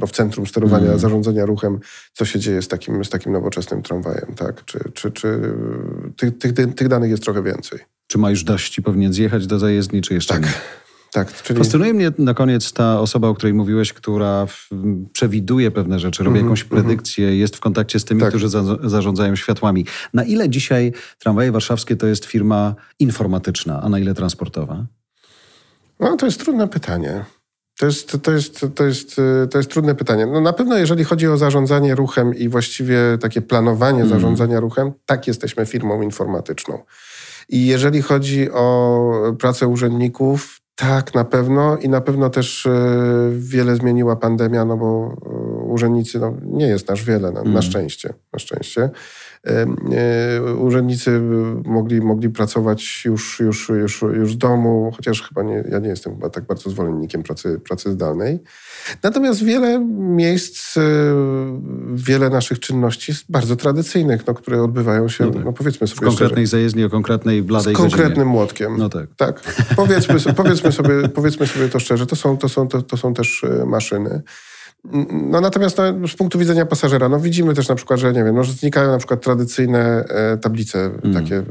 no, 0.00 0.06
w 0.06 0.12
centrum 0.12 0.46
sterowania, 0.46 0.86
mm. 0.86 0.98
zarządzania 0.98 1.46
ruchem, 1.46 1.80
co 2.12 2.24
się 2.24 2.38
dzieje 2.38 2.62
z 2.62 2.68
takim, 2.68 3.04
z 3.04 3.10
takim 3.10 3.32
nowoczesnym 3.32 3.82
tramwajem. 3.82 4.34
Tak? 4.36 4.64
Czy, 4.64 4.78
czy, 4.94 5.10
czy 5.10 5.40
tych, 6.16 6.38
tych, 6.38 6.74
tych 6.74 6.88
danych 6.88 7.10
jest 7.10 7.22
trochę 7.22 7.42
więcej. 7.42 7.78
Czy 8.06 8.18
ma 8.18 8.30
już 8.30 8.44
dość 8.44 8.78
i 8.78 8.82
powinien 8.82 9.12
zjechać 9.12 9.46
do 9.46 9.58
zajezdni, 9.58 10.02
czy 10.02 10.14
jeszcze 10.14 10.34
tak. 10.34 10.42
nie? 10.42 10.52
Tak, 11.14 11.42
czyli... 11.42 11.58
Fascynuje 11.58 11.94
mnie 11.94 12.12
na 12.18 12.34
koniec 12.34 12.72
ta 12.72 13.00
osoba, 13.00 13.28
o 13.28 13.34
której 13.34 13.54
mówiłeś, 13.54 13.92
która 13.92 14.46
przewiduje 15.12 15.70
pewne 15.70 15.98
rzeczy, 15.98 16.24
robi 16.24 16.38
mm 16.38 16.46
jakąś 16.46 16.64
predykcję, 16.64 17.26
mm 17.26 17.38
jest 17.38 17.56
w 17.56 17.60
kontakcie 17.60 18.00
z 18.00 18.04
tymi, 18.04 18.20
tak. 18.20 18.28
którzy 18.28 18.48
za 18.48 18.62
zarządzają 18.82 19.36
światłami. 19.36 19.86
Na 20.14 20.24
ile 20.24 20.48
dzisiaj 20.48 20.92
tramwaje 21.18 21.52
warszawskie 21.52 21.96
to 21.96 22.06
jest 22.06 22.24
firma 22.24 22.74
informatyczna, 22.98 23.80
a 23.82 23.88
na 23.88 23.98
ile 23.98 24.14
transportowa? 24.14 24.86
No, 26.00 26.16
to 26.16 26.26
jest 26.26 26.40
trudne 26.40 26.68
pytanie. 26.68 27.24
To 27.78 27.86
jest, 27.86 28.22
to, 28.22 28.32
jest, 28.32 28.66
to, 28.74 28.84
jest, 28.84 29.16
to 29.50 29.58
jest 29.58 29.70
trudne 29.70 29.94
pytanie. 29.94 30.26
No 30.26 30.40
na 30.40 30.52
pewno 30.52 30.78
jeżeli 30.78 31.04
chodzi 31.04 31.28
o 31.28 31.36
zarządzanie 31.36 31.94
ruchem 31.94 32.34
i 32.34 32.48
właściwie 32.48 32.98
takie 33.20 33.42
planowanie 33.42 33.98
mm. 33.98 34.08
zarządzania 34.08 34.60
ruchem, 34.60 34.92
tak 35.06 35.26
jesteśmy 35.26 35.66
firmą 35.66 36.02
informatyczną. 36.02 36.78
I 37.48 37.66
jeżeli 37.66 38.02
chodzi 38.02 38.50
o 38.50 39.10
pracę 39.38 39.68
urzędników, 39.68 40.60
tak, 40.74 41.14
na 41.14 41.24
pewno 41.24 41.76
i 41.76 41.88
na 41.88 42.00
pewno 42.00 42.30
też 42.30 42.66
e, 42.66 42.70
wiele 43.30 43.76
zmieniła 43.76 44.16
pandemia, 44.16 44.64
no 44.64 44.76
bo 44.76 45.16
e, 45.26 45.28
urzędnicy, 45.64 46.18
no, 46.18 46.34
nie 46.42 46.66
jest 46.66 46.88
nasz 46.88 47.04
wiele, 47.04 47.32
na, 47.32 47.40
mm. 47.40 47.52
na 47.52 47.62
szczęście, 47.62 48.14
na 48.32 48.38
szczęście. 48.38 48.90
E, 49.46 50.42
urzędnicy 50.54 51.20
mogli, 51.64 52.00
mogli 52.00 52.30
pracować 52.30 53.02
już, 53.04 53.40
już, 53.40 53.68
już, 53.68 54.02
już 54.02 54.32
z 54.32 54.38
domu, 54.38 54.92
chociaż 54.96 55.22
chyba 55.22 55.42
nie, 55.42 55.64
ja 55.70 55.78
nie 55.78 55.88
jestem 55.88 56.14
chyba 56.14 56.30
tak 56.30 56.44
bardzo 56.46 56.70
zwolennikiem 56.70 57.22
pracy, 57.22 57.60
pracy 57.68 57.92
zdalnej. 57.92 58.38
Natomiast 59.02 59.44
wiele 59.44 59.78
miejsc, 59.98 60.76
e, 60.76 60.80
wiele 61.94 62.30
naszych 62.30 62.60
czynności 62.60 63.12
jest 63.12 63.24
bardzo 63.28 63.56
tradycyjnych, 63.56 64.26
no, 64.26 64.34
które 64.34 64.62
odbywają 64.62 65.08
się, 65.08 65.24
no, 65.24 65.30
tak. 65.30 65.44
no 65.44 65.52
powiedzmy 65.52 65.86
sobie 65.86 66.00
W 66.00 66.00
konkretnej 66.00 66.46
szczerze, 66.46 66.50
zajezdni, 66.50 66.84
o 66.84 66.90
konkretnej 66.90 67.42
bladej 67.42 67.74
Z 67.74 67.76
konkretnym 67.76 68.08
godzinie. 68.08 68.24
młotkiem. 68.24 68.76
No 68.78 68.88
tak. 68.88 69.06
tak. 69.16 69.40
Powiedzmy, 69.76 70.34
powiedzmy, 70.36 70.72
sobie, 70.72 71.08
powiedzmy 71.08 71.46
sobie 71.46 71.68
to 71.68 71.80
szczerze, 71.80 72.06
to 72.06 72.16
są, 72.16 72.36
to 72.38 72.48
są, 72.48 72.68
to, 72.68 72.82
to 72.82 72.96
są 72.96 73.14
też 73.14 73.44
e, 73.44 73.66
maszyny. 73.66 74.22
No 75.12 75.40
natomiast 75.40 75.78
no, 76.00 76.08
z 76.08 76.14
punktu 76.14 76.38
widzenia 76.38 76.66
pasażera, 76.66 77.08
no 77.08 77.20
widzimy 77.20 77.54
też 77.54 77.68
na 77.68 77.74
przykład, 77.74 78.00
że 78.00 78.12
nie 78.12 78.24
wiem, 78.24 78.34
no, 78.34 78.44
że 78.44 78.52
znikają 78.52 78.90
na 78.90 78.98
przykład 78.98 79.22
tradycyjne 79.22 80.04
e, 80.08 80.36
tablice 80.36 80.90
mm. 81.02 81.14
takie, 81.14 81.42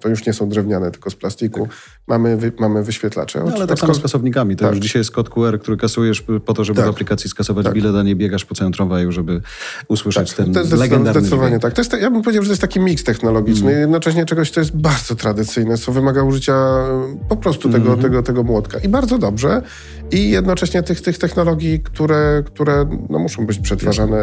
to 0.00 0.08
już 0.08 0.26
nie 0.26 0.32
są 0.32 0.48
drewniane, 0.48 0.90
tylko 0.90 1.10
z 1.10 1.14
plastiku. 1.14 1.60
Tak. 1.66 1.76
Mamy, 2.06 2.36
wy, 2.36 2.52
mamy 2.58 2.82
wyświetlacze. 2.82 3.42
No, 3.46 3.52
ale 3.54 3.66
tak 3.66 3.78
samo 3.78 3.94
z 3.94 4.02
kasownikami. 4.02 4.56
To 4.56 4.64
tak. 4.64 4.74
już 4.74 4.82
dzisiaj 4.82 5.00
jest 5.00 5.10
kod 5.10 5.28
QR, 5.28 5.58
który 5.60 5.76
kasujesz 5.76 6.24
po 6.44 6.54
to, 6.54 6.64
żeby 6.64 6.76
tak. 6.76 6.86
w 6.86 6.90
aplikacji 6.90 7.30
skasować 7.30 7.64
tak. 7.64 7.74
bilet, 7.74 7.94
a 7.96 8.02
nie 8.02 8.16
biegasz 8.16 8.44
po 8.44 8.54
całym 8.54 8.72
tramwaju, 8.72 9.12
żeby 9.12 9.40
usłyszeć 9.88 10.32
tak. 10.32 10.36
ten 10.46 10.54
to 10.54 10.60
jest 10.60 10.72
legendarny 10.72 11.20
Zdecydowanie 11.20 11.58
tak. 11.58 11.72
To 11.72 11.80
jest, 11.80 11.92
ja 11.92 12.10
bym 12.10 12.22
powiedział, 12.22 12.42
że 12.42 12.48
to 12.48 12.52
jest 12.52 12.62
taki 12.62 12.80
miks 12.80 13.04
technologiczny 13.04 13.68
mm. 13.68 13.80
jednocześnie 13.80 14.24
czegoś, 14.24 14.50
co 14.50 14.60
jest 14.60 14.76
bardzo 14.76 15.14
tradycyjne, 15.14 15.78
co 15.78 15.92
wymaga 15.92 16.22
użycia 16.22 16.54
e, 16.54 17.18
po 17.28 17.36
prostu 17.36 17.68
tego, 17.68 17.88
mm. 17.88 18.02
tego, 18.02 18.22
tego 18.22 18.42
młotka. 18.42 18.78
I 18.78 18.88
bardzo 18.88 19.18
dobrze. 19.18 19.62
I 20.10 20.30
jednocześnie 20.30 20.82
tych, 20.82 21.00
tych 21.00 21.18
technologii, 21.18 21.80
które, 21.80 22.42
które 22.46 22.75
no, 23.10 23.18
muszą 23.18 23.46
być 23.46 23.58
przetwarzane 23.58 24.16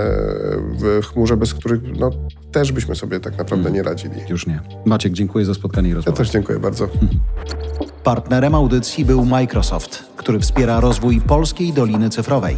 w 0.79 1.01
chmurze, 1.13 1.37
bez 1.37 1.53
których 1.53 1.81
no, 1.99 2.11
też 2.51 2.71
byśmy 2.71 2.95
sobie 2.95 3.19
tak 3.19 3.37
naprawdę 3.37 3.69
mm. 3.69 3.73
nie 3.73 3.83
radzili. 3.83 4.15
Już 4.29 4.47
nie. 4.47 4.59
Maciek, 4.85 5.13
dziękuję 5.13 5.45
za 5.45 5.53
spotkanie 5.53 5.89
i 5.89 5.93
rozmowę. 5.93 6.11
Ja 6.11 6.17
też 6.17 6.29
dziękuję 6.29 6.59
bardzo. 6.59 6.87
Partnerem 8.03 8.55
audycji 8.55 9.05
był 9.05 9.25
Microsoft, 9.25 10.03
który 10.17 10.39
wspiera 10.39 10.79
rozwój 10.79 11.21
polskiej 11.21 11.73
Doliny 11.73 12.09
Cyfrowej. 12.09 12.57